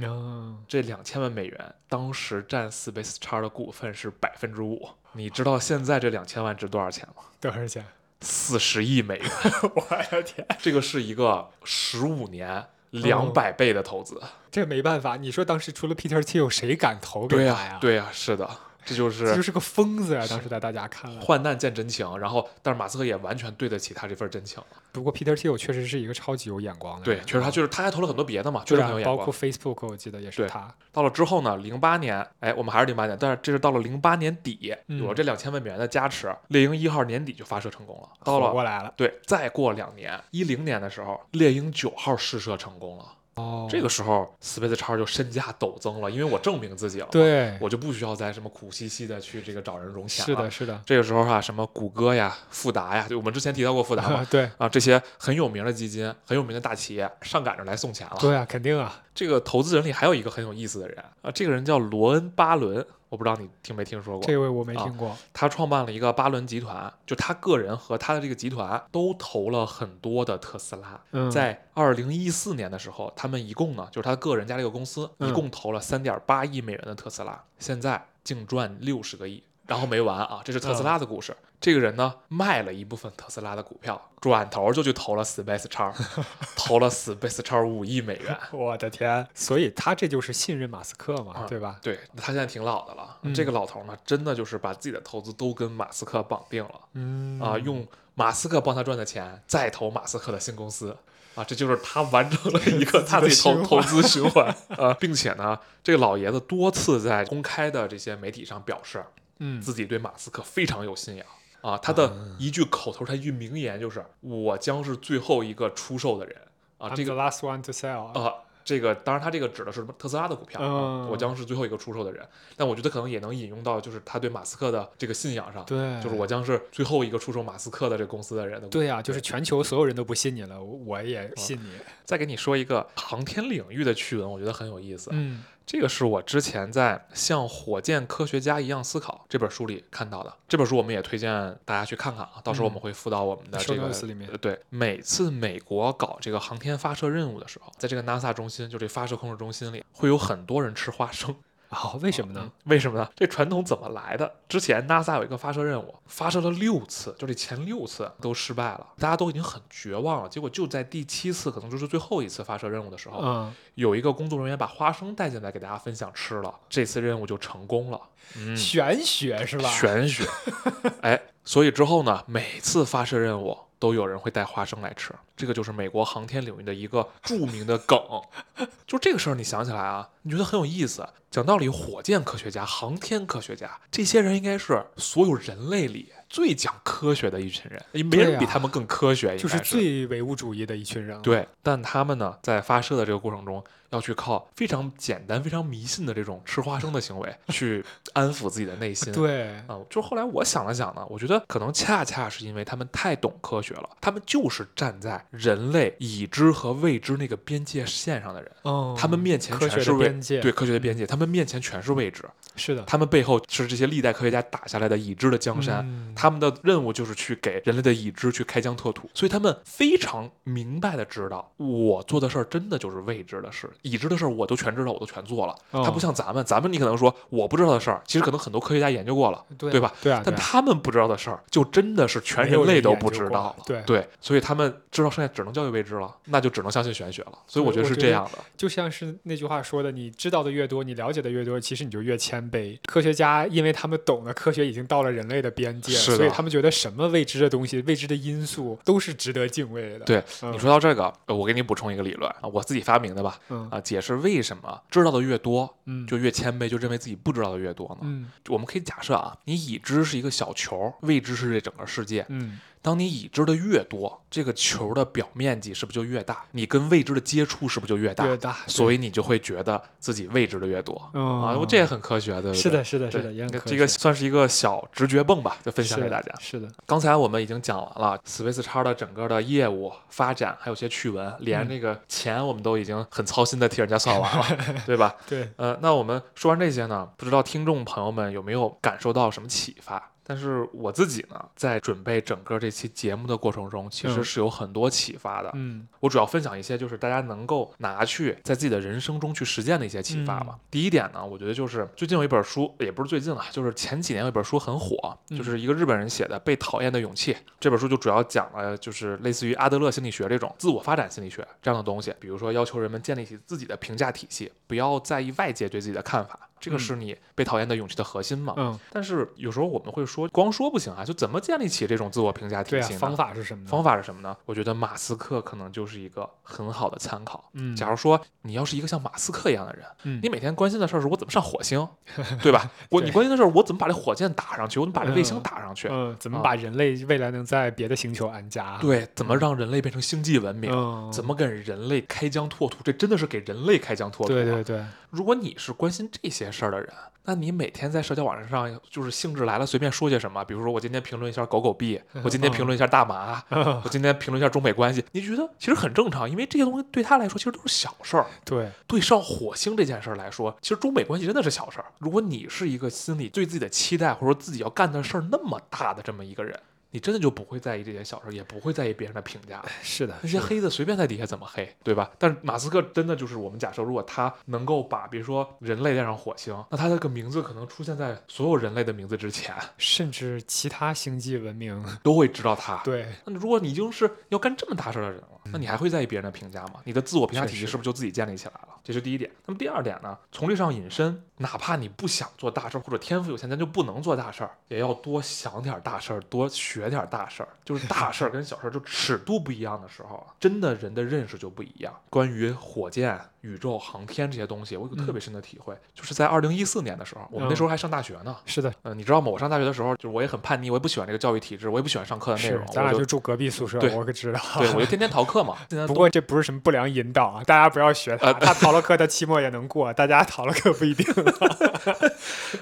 [0.00, 7.24] 嗯，这两千万美元当时占 Space X 的股份是百分之五，你知道现在这两千万值多少钱吗？
[7.40, 7.84] 多少钱？
[8.20, 9.28] 四十亿美元，
[9.74, 14.22] 我的天，这个是一个十五年嗯两百倍的投资。
[14.50, 18.48] 这没办法，你说当时除了 Peter Thiel，谁敢投给他呀？，对呀、是的，
[18.84, 20.26] 这就是这就是个疯子呀！
[20.28, 21.20] 当时在大家看来。
[21.20, 22.06] 患难见真情。
[22.18, 24.66] 然后，但是马斯克也完全对得起他这份真情了。
[24.92, 29.32] 不过 Peter Thiel 确实是一个超级有眼光的对，确实他就是他还投了很多别的嘛，确实很有眼光包括。
[29.32, 30.72] Facebook，我记得也是他。
[30.92, 38.08] 到了之后呢，零八年，哎，我们还是零八年，但是这是到了零八年底，嗯有了这两千万美元的加持，猎鹰一号年底就发射成功了。
[38.24, 38.92] 到了过来了。
[38.96, 43.04] 对，再过两年，一零年的时候，猎鹰九号试射成功了。
[43.34, 50.26] 哦，这个时候，Space 叉就身价陡增了，因为我证明自己了，，对，我就不需要再什么苦兮兮的去这个找人融钱了。
[50.26, 58.16] 是的，是的，这个时候哈、什么谷歌呀、富达呀，就我们之前提到过富达嘛， 对啊，这些很有名的基金、很有名的大企业上赶着来送钱了。
[58.20, 64.26] 对啊，肯定啊，这个投资人里还有一个很有意思的人啊，这个人叫罗恩·巴伦，我不知道你听没听说过。
[64.26, 65.14] 这位我没啊听过。
[65.34, 70.98] 他创办了一个巴伦集团，就他个人和他的这个集团都投了很多的特斯拉。
[71.10, 79.42] 嗯，在二零一四年的时候，他们一共呢，就是他个人加这个公司，嗯一共投了三点八亿美元的特斯拉，现在净赚六十个亿。
[79.66, 81.36] 然后没完啊，这是特斯拉的故事。
[81.62, 85.94] 这个人呢，卖了一部分特斯拉的股票，转头就去投了 Space 叉，
[86.56, 88.36] 投了 Space 叉五亿美元。
[88.50, 91.78] 我的天，所以他这就是信任马斯克嘛，啊对吧？
[91.80, 93.16] 对，他现在挺老的了。
[93.22, 96.80] 嗯这个老头呢，真的就是把自己的投资都跟马斯克绑定了。
[96.94, 97.86] 嗯啊，用
[98.16, 100.96] 马斯克帮他赚的钱再投马斯克的新公司
[101.36, 109.02] 啊，这就是他完成了一个 他自己投投资循环啊，并且呢，这个老爷子多次在公开的这些媒体上表示
[109.38, 111.24] 嗯，自己对马斯克非常有信仰
[111.62, 116.36] 啊，他的一句口头，他一句名言就是“我将是最后一个出售的人”
[116.76, 118.20] 啊，这个 last one to sell 啊。
[118.20, 118.34] 啊。
[118.64, 122.24] 这个当然，他这个指的是特斯拉的股票、啊，嗯我将是最后一个出售的人。
[122.56, 128.68] 但我觉得可能也能引用到，就是他对马斯克的这个信仰上，对，就是我将是最后一个出售马斯克的这个公司的人的。
[128.68, 131.72] 对呀、就是全球所有人都不信你了，我我也信你。
[132.04, 135.10] 再给你说一个航天领域的趣闻，我觉得很有意思。
[135.12, 140.32] 嗯这个是我之前在《像火箭科学家一样思考》这本书里看到的。
[140.48, 141.30] 这本书我们也推荐
[141.64, 151.34] 大家去看看啊，到时候我们会附到我们的这个、里面呃对，每次美国搞这个航天发射任务的时候，在这个 NASA 中心，就这发射控制中心里，会有很多人吃花生。
[151.72, 152.50] 啊，为什么呢嗯？？
[152.70, 153.08] 为什么呢？
[153.16, 154.30] 这传统怎么来的？
[154.46, 160.28] 之前 NASA 有一个发射任务，发射了六次，就这前六次都失败了，大家都已经很绝望了。
[160.28, 167.98] 结果就在第七次，可能就是最后一次发射任务的时候，嗯，有一个工作人员把花生带进来给大家分享吃了，这次任务就成功了。
[168.36, 169.70] 嗯，玄学是吧？
[169.70, 170.24] 玄学。
[171.00, 177.98] 哎，所以之后呢，每次发射任务都有人会带花生来吃，这个就是美国航天领域的一个著名的梗。
[178.86, 181.04] 就这个事儿，你想起来啊，你觉得很有意思。
[181.32, 199.12] 讲道理，火箭科学家、航天科学家这些人应该是所有人类里最讲科学的一群人，没对呀人比他们更科学，就是最唯物主义的一群人。，对，但他们呢，在发射的这个过程中，要去靠非常简单、非常迷信的这种吃花生的行为， 去安抚自己的内心。
[199.12, 212.24] 对，啊、就后来我想了想呢，我觉得可能恰恰是因为他们太懂科学了，他们就是站在人类已知和未知那个边界线上的人，嗯，他们面前全是边界，对科学的边界，他们面前全是未知，
[212.56, 215.84] 是的，他们背后是这些历代科学家打下来的已知的江山。
[215.86, 225.56] 嗯他们的任务就是去给人类的已知去开疆拓土，所以他们非常明白的知道，我做的事儿真的就是未知的事，已知的事儿我都全知道，我都全做了。
[225.72, 229.92] 哦他不像咱们，咱们你可能说我不知道的事儿，其实可能很多科学家研究过了，对对吧？
[230.00, 233.64] 对啊，但他们不知道的事儿，就真的是全人人类都不知道了。
[233.66, 237.32] 对对，所以他们知道剩下只能教育未知了，那就只能相信玄学了。
[237.48, 238.38] 所以我觉得我觉得是这样的。
[238.56, 242.78] 就像是那句话说的，你知道的越多，你了解的越多，其实你就越谦卑。
[242.86, 250.04] 科学家因为他们懂了科学已经到了人类的边界，是的所以他们觉得什么未知的东西、未知的因素都是值得敬畏的。
[250.04, 258.00] 对嗯你说到这个，呃我给你补充一个理论啊，我自己发明的吧，嗯啊，解释为什么知道的越多，嗯就越谦卑，就认为自己不知道的越多呢？
[258.02, 262.24] 嗯我们可以假设啊，你已知是一个小球，未知是这整个世界。
[262.28, 266.44] 嗯，当你已知的越多，这个球的表面积是不是就越大？
[266.50, 268.26] 你跟未知的接触是不是就越大？
[268.26, 272.54] 越大，所以你就会觉得自己未知的越多、嗯啊，我这也很科学，对不对？
[272.54, 276.34] 是的，是的，是的，也很科这个算是一个小直觉泵吧，就分享给大家。
[276.40, 284.46] 是的，刚才我们已经讲完了 Swiss 叉的整个的业务发展，还有些趣闻，连嗯这个钱我们都已经很操心的替人家算完了，
[284.84, 285.14] 对吧？
[285.28, 290.10] 对，呃，那我们说完这些呢，不知道听众朋友们有没有感受到什么启发？
[290.24, 295.50] 但是我自己呢，在准备整个这期节目的过程中，其实嗯是有很多启发的。
[295.54, 300.58] 嗯我主要分享一些就是大家能够拿去在自己的人生中去实践的一些启发嗯吧。
[300.70, 307.34] 第一点呢，我觉得就是最近有一本书，也不是最近了，就是前几年有一本书很火，嗯就是一个日本人写的《被讨厌的勇气》。
[307.60, 316.38] 这本书就主要讲了就是类似于阿德勒心理学这种自我发展心理学这样的东西，比如说要求人们建立起自己的评价体系，不要在意外界对自己的看法。
[316.62, 318.54] 这个嗯是你被讨厌的勇气的核心嘛？
[318.56, 322.98] 嗯，但是有时候我们会说，光说不行啊，就怎么建立起这种自我评价体系，呢？
[323.00, 323.68] 方法是什么呢？
[323.68, 324.36] 方法是什么呢？
[324.46, 327.50] 我觉得马斯克可能就是一个很好的参考。
[327.54, 331.86] 嗯，假如说你要是一个像马斯克一样的人，嗯你每天关心的事儿是我怎么上火星，
[332.40, 332.70] 对吧？
[332.90, 340.70] 我你关心的事儿我怎么把这火箭打上去，我怎么把这卫星嗯打上去，嗯，怎么啊把人类未来能在别的星球安家？，对，怎么让人类变成星际文明？
[340.72, 342.78] 嗯，怎么给人类开疆拓土？
[342.84, 344.36] 这真的是给人类开疆拓土、啊。
[344.36, 346.88] 对对对，如果你是关心这些事儿的人，
[347.24, 353.42] 那你每天在社交网站上就是兴致来了随便说些什么，比如说我今天评论一下狗狗币，我今天评论一下大麻，
[353.84, 358.26] 我今天评论一下中美关系，你觉得其实很正常，因为这些东西对他来说其实都是小事儿。
[358.44, 361.86] 对，对上火星这件事儿来说，其实中美关系真的是小事儿。
[361.98, 366.58] 如果你是一个心里对自己的期待，或者说自己要干的事儿那么大的这么一个人，
[366.92, 369.64] 你真的就不会在意这些小事儿，也不会在意别人的评价。
[369.82, 372.10] 是的，那些黑的随便在底下怎么黑，对吧？
[372.18, 382.76] 但是马斯克真的就是我们假设，如果他能够把比如说人类带上火星，那他这个名字可能出现在所有人类的名字之前，甚至其他星际文明，都会知道他。
[382.84, 386.74] 对，那如果你已经是要干这么大事儿的人了，那你还会在意别人的评价吗？
[386.84, 388.68] 你的自我评价体系是不是就自己建立起来了？
[388.84, 389.30] 这是第一点。
[389.46, 390.18] 那么第二点呢？
[390.30, 397.48] 从这上引申，哪怕你不想做大事儿，或者天赋有限，咱就不能做大事儿，也要多想点大事儿，多学点大事儿。
[397.64, 401.94] 就是大事儿跟小事儿就尺度不一样的时候，真的人的认识就不一样。
[402.10, 408.36] 关于火箭、宇宙、航天这些东西，我有个特别深的体会，就是在二零一四年的时候，我们那时候还上大学呢。
[408.46, 409.30] 是的，嗯、你知道吗？
[409.30, 414.40] 我上大学的时候，就是我也很叛逆，我也不喜欢这个教育体制，我也不喜欢上课的内容，，咱俩就住隔壁宿舍，对我可知道。
[414.58, 415.56] 对，我就天天逃课嘛。
[415.86, 421.04] 不过这不是什么不良引导啊，大家不要学他，呃他逃了课，他期末也能过，大家逃了课不一定。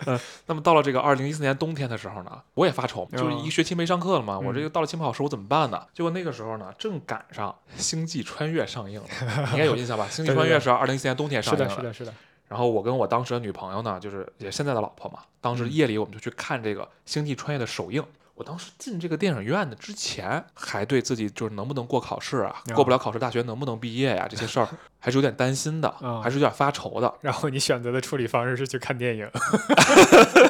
[0.07, 5.83] 嗯 那么到了这个二零一四年冬天的时候呢，我也发愁，嗯就是一学期没上课了嘛，我嗯这个到了期末考试我怎么办呢？
[5.93, 9.07] 结果那个时候呢，正赶上《星际穿越》上映了，
[9.47, 10.07] 你应该有印象吧？
[10.13, 12.15] 《星际穿越》对是二零一四年冬天上是的，映是的，是的。
[12.49, 18.03] 然后我跟我当时的女朋友呢，就是也现在的老婆嘛，当时嗯夜里我们就去看这个《星际穿越》的首映。
[18.35, 24.67] 我当时进这个电影院的之前，还对自己就是能不能过考试啊，啊过不了考试，大学能不能毕业呀、这些事儿
[24.99, 27.15] 还是有点担心的，啊还是有点发愁的。
[27.21, 29.31] 然后你选择的处理方式是去看电影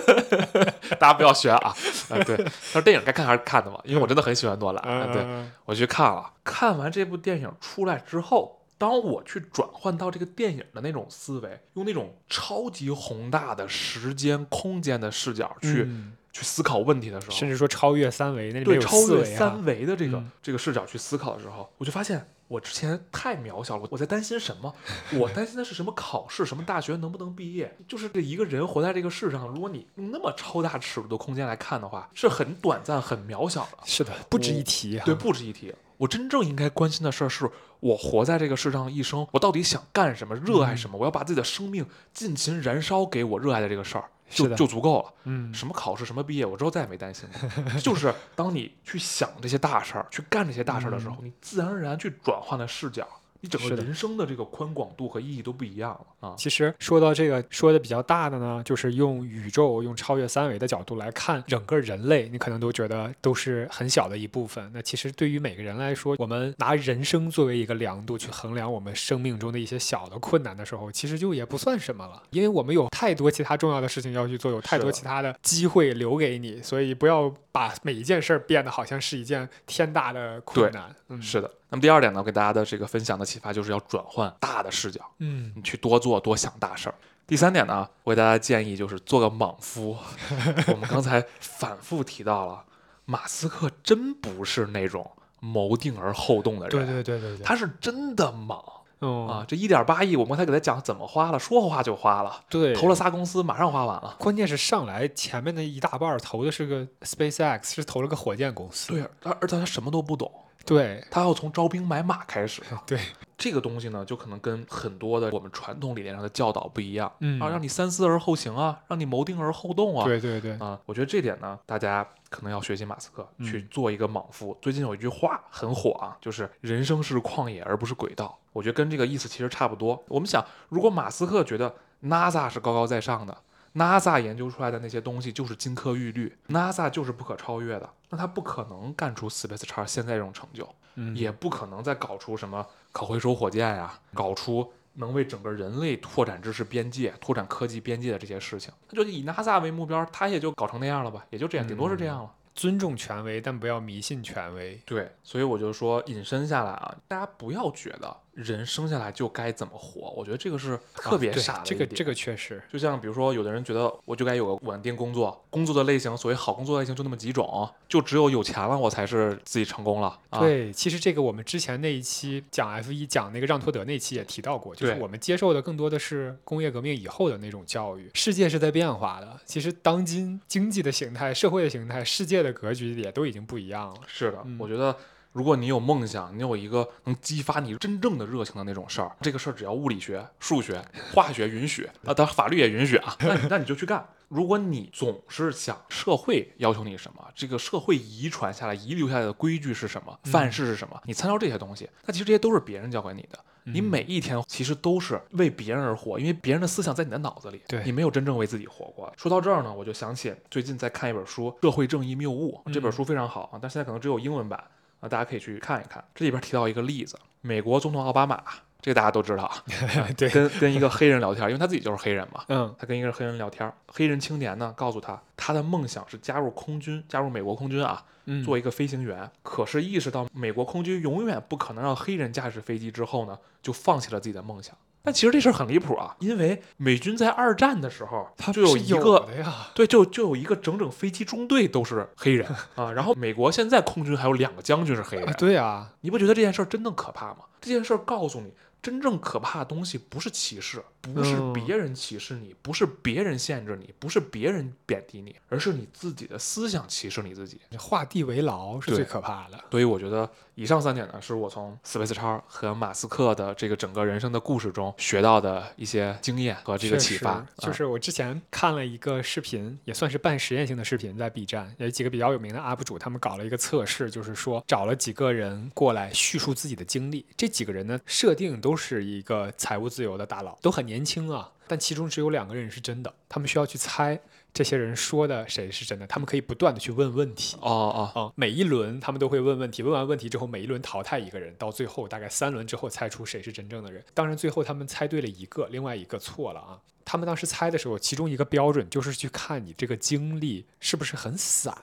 [1.00, 1.74] 大家不要学啊！
[2.10, 4.84] 啊，对，但是电影该看还是看的嘛，因为我真的很喜欢诺兰。
[4.84, 6.30] 啊，对，嗯我去看了。
[6.44, 23.82] 看完这部电影出来之后，当我去转换到这个电影的那种思维，用那种超级宏大的时间、空间的视角去、嗯去思考问题的时候，甚至说超越三维，那里面有对超越三维的这个、嗯这个视角去思考的时候，我就发现我之前太渺小了。
[23.82, 24.72] 我我在担心什么？
[25.18, 27.76] 我担心的是什么考试，什么大学能不能毕业？
[27.86, 33.78] 就是这一个人活在这个世上，如果你用那么超大尺度的空间来看的话，是很短暂、很渺小的。
[33.84, 35.04] 是的，不值一提啊。
[35.04, 35.74] 对，不值一提。
[35.96, 37.50] 我真正应该关心的事儿是，
[37.80, 40.96] 我活在这个世上一生，我到底想干什么，热爱什么？
[40.98, 45.12] 我要把自己的生命尽情燃烧给我热爱的这个事儿，就就足够了。
[45.24, 47.80] 嗯，什么考试，什么毕业，我之后再也没担心过。
[47.80, 53.06] 就是当你去想这些大事儿，去干这些大事儿的时候，你自然而然去转换了视角，
[53.41, 56.34] 你整个人生的这个宽广度和意义都不一样了啊。
[56.36, 64.70] 其实说到这个说的比较大的呢，就是用宇宙、用超越三维的角度来看整个人类，你可能都觉得都是很小的一部分。
[64.74, 80.94] 那其实对于每个人来说，我们拿人生作为一个量度去衡量我们生命中的一些小的困难的时候，其实就也不算什么了，因为我们有太多其他重要的事情要去做，有太多其他的机会留给你，所以不要把每一件事儿变得好像是一件天大的困难。
[81.09, 81.51] 嗯，是的。
[81.68, 85.01] 那么第二点呢，我给大家的这个分享的启发就是要转换大的视角。
[85.18, 86.94] 嗯，你去多做多想大事儿。
[87.26, 89.96] 第三点呢，我给大家建议就是做个莽夫。
[90.66, 92.64] 我们刚才反复提到了，
[93.05, 98.64] 马斯克真不是那种谋定而后动的人，对对对对对，他是真的莽
[99.01, 99.44] 嗯啊！
[99.46, 104.14] 这一点八亿，我刚才给他讲怎么花了，说花就花了，对投了仨公司，马上花完了。
[104.18, 108.92] 关键是上来前面那一大半儿投的是个 SpaceX，是投了个火箭公司。
[108.92, 110.30] 对，而而且他什么都不懂，
[110.66, 112.62] 对他要从招兵买马开始。
[112.86, 113.01] 对，
[113.38, 124.56] 这个东西呢，就可能跟很多的我们传统理念上的教导不一样，嗯啊，让你三思而后行啊，让你谋定而后动啊，对对对，啊，我觉得这点呢，大家可能要学习马斯克，去嗯做一个莽夫。
[124.62, 128.38] 最近有一句话很火啊，就是“人生是旷野，而不是轨道”。
[128.54, 130.02] 我觉得跟这个意思其实差不多。
[130.08, 131.74] 我们想，如果马斯克觉得
[132.04, 133.36] NASA 是高高在上的
[133.74, 144.72] ，NASA 研究出来的那些东西就是金科玉律，NASA 就是不可超越的，那他不可能干出 Space X 现在这种成就，嗯也不可能再搞出什么可回收火箭呀，搞出。
[144.95, 152.34] 能为整个人类拓展知识边界、拓展科技边界的这些事情，那就以 NASA 为目标，他也就搞成那样了吧，也就这样，顶多是这样了。
[152.53, 154.78] 尊重权威，但不要迷信权威。
[154.84, 161.78] 对，所以我就说引申下来啊，大家不要觉得人生下来就该怎么活，我觉得这个是特别傻的一点。
[161.78, 170.18] 这个这个确实，就像比如说，有的人觉得我就该有个稳定工作，工作的类型，所谓好工作类型就那么几种，就只有有钱了我才是自己成功了。
[170.30, 179.40] 啊、对，其实这个我们之前那一期讲 F 一讲那个让托德那期也提到过，就是我们接受的更多的是工业革命以后的那种教育，世界是在变化的。
[179.44, 184.00] 其实当今经济的形态、社会的形态、世界的格局也都已经不一样了。
[184.06, 184.96] 是的，嗯我觉得
[185.32, 194.04] 如果你有梦想，你有一个能激发你真正的热情的那种事儿，这个事儿只要物理学、数学、化学允许啊，当然法律也允许啊， 那你那你就去干。
[194.28, 203.38] 如果你总是想社会要求你什么，这个社会遗传下来、遗留下来的规矩是什么，范式是什么，你参照这些东西，那其实这些都是别人教给你的。
[203.64, 209.12] 你每一天其实都是为别人而活，因为别人的思想在你的脑子里，你没有真正为自己活过。
[209.16, 214.64] 说到这儿呢，我就想起最近在看一本书《社会正义谬误》，这本书非常好啊，但现在可能只有英文版
[215.01, 216.03] 啊，大家可以去看一看。
[216.14, 218.42] 这里边提到一个例子，美国总统奥巴马，
[218.80, 219.64] 这个大家都知道啊，
[220.16, 229.30] 对跟跟一个黑人聊天，因为他自己就是黑人嘛，嗯他跟一个黑人聊天，黑人青年呢告诉他，他的梦想是加入空军，加入美国空军啊，嗯，做一个飞行员。
[229.42, 234.76] 可是意识到美国空军永远不可能让黑人驾驶飞机之后呢，就放弃了自己的梦想。
[235.03, 239.26] 但其实这事儿很离谱啊，因为美军在二战的时候，他就有一个
[239.74, 242.46] 对，就就有一个整整飞机中队都是黑人
[242.76, 242.92] 啊。
[242.92, 247.38] 然后美国现在空军还有两个将军是黑人啊，对啊，你不觉得这件事儿真的可怕吗？
[247.61, 257.60] 这件事儿告诉你，真正可怕的东西不是歧视，不是嗯别人歧视你，不是别人限制你，不是别人贬低你，而是你自己的思想歧视你自己。
[257.78, 259.62] 画地为牢是最可怕的。
[259.70, 267.30] 所以我觉得以上三点呢，是我从 Space 超和马斯克的这个整个人生的故事中学到的一些经验和这个启发。
[267.32, 277.26] 啊就是我之前看了一个视频，也算是半实验性的视频，在 B 站有几个比较有名的 UP 主，他们搞了一个测试，就是说找了几个人过来叙述自己的经历。
[277.36, 284.20] 这几个人呢，设定都是一个财务自由的大佬，都很年轻啊，但其中只有两个人是真的，他们需要去猜
[284.52, 287.56] 这些人说的谁是真的，他们可以不断的去问问题。
[287.60, 294.04] 哦哦，哦、每一轮他们都会问问题，问完问题之后，每一轮淘汰一个人，到最后大概三轮之后猜出谁是真正的人。
[294.14, 296.80] 当然，最后他们猜对了一个，另外一个错了啊。
[297.11, 301.76] 他们当时猜的时候，其中一个标准就是去看你这个经历是不是很散，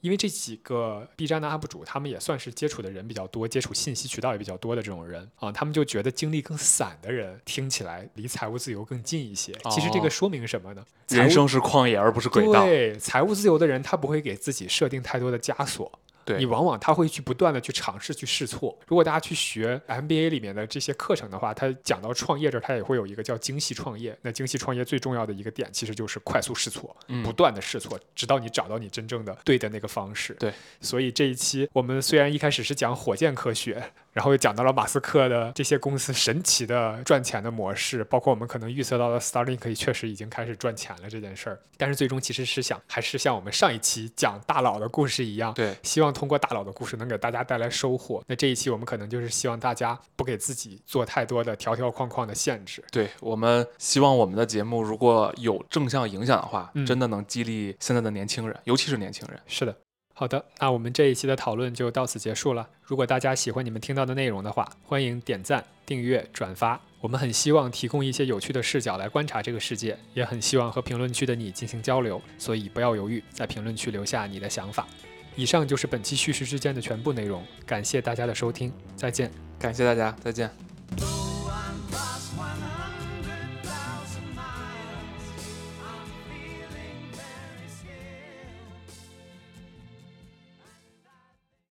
[0.00, 9.52] 因为这几个 B 站的 UP 主，他们也算是接触的人比较多，接触信息渠道也比较多的这种人啊，他们就觉得经历更散的人听起来离财务自由更近一些。
[9.70, 10.84] 其实这哦个说明什么呢？
[11.10, 12.64] 人生是旷野而不是轨道。
[12.64, 16.00] 对，财务自由的人他不会给自己设定太多的枷锁。
[16.24, 18.78] 对你往往他会去不断的去尝试去试错。
[18.86, 24.16] 如果大家去学 MBA 里面的这些课程的话，他讲到创业这儿，他也会有一个叫精细创业。
[24.22, 30.34] 那精细创业最重要的一个点，其实就是快速试错，嗯不断的试错，直到你找到你真正的对的那个方式。
[30.34, 33.82] 对，所以这一期我们虽然一开始是讲火箭科学，
[34.12, 41.58] 然后又讲到了马斯克的这些公司神奇的赚钱的模式，包括我们可能预测到的 Starlink 确实已经开始赚钱了这件事儿。
[41.76, 48.22] 但是最终其实是想，还是像我们上一期讲大佬的故事一样，对，希望通过大佬的故事能给大家带来收获。
[48.26, 52.84] 那这一期我们可能就是希望大家不给自己做太多的条条框框的限制。
[52.92, 59.40] 对我们希望我们的节目如果有正向影响的话，嗯真的能激励现在的年轻人，尤其是年轻人。
[59.46, 59.74] 是的。
[60.14, 62.68] 好的，那我们这一期的讨论就到此结束了。
[62.82, 66.80] 如果大家喜欢你们听到的内容的话，欢迎点赞、订阅、转发。
[67.00, 74.86] 我们很希望提供一些有趣的视角来观察这个世界，也很希望和评论区的你进行交流，所以不要犹豫，在评论区留下你的想法。
[75.34, 79.30] 以上就是本期叙事之间的全部内容，感谢大家的收听，再见。
[79.58, 81.21] 感谢大家，再见。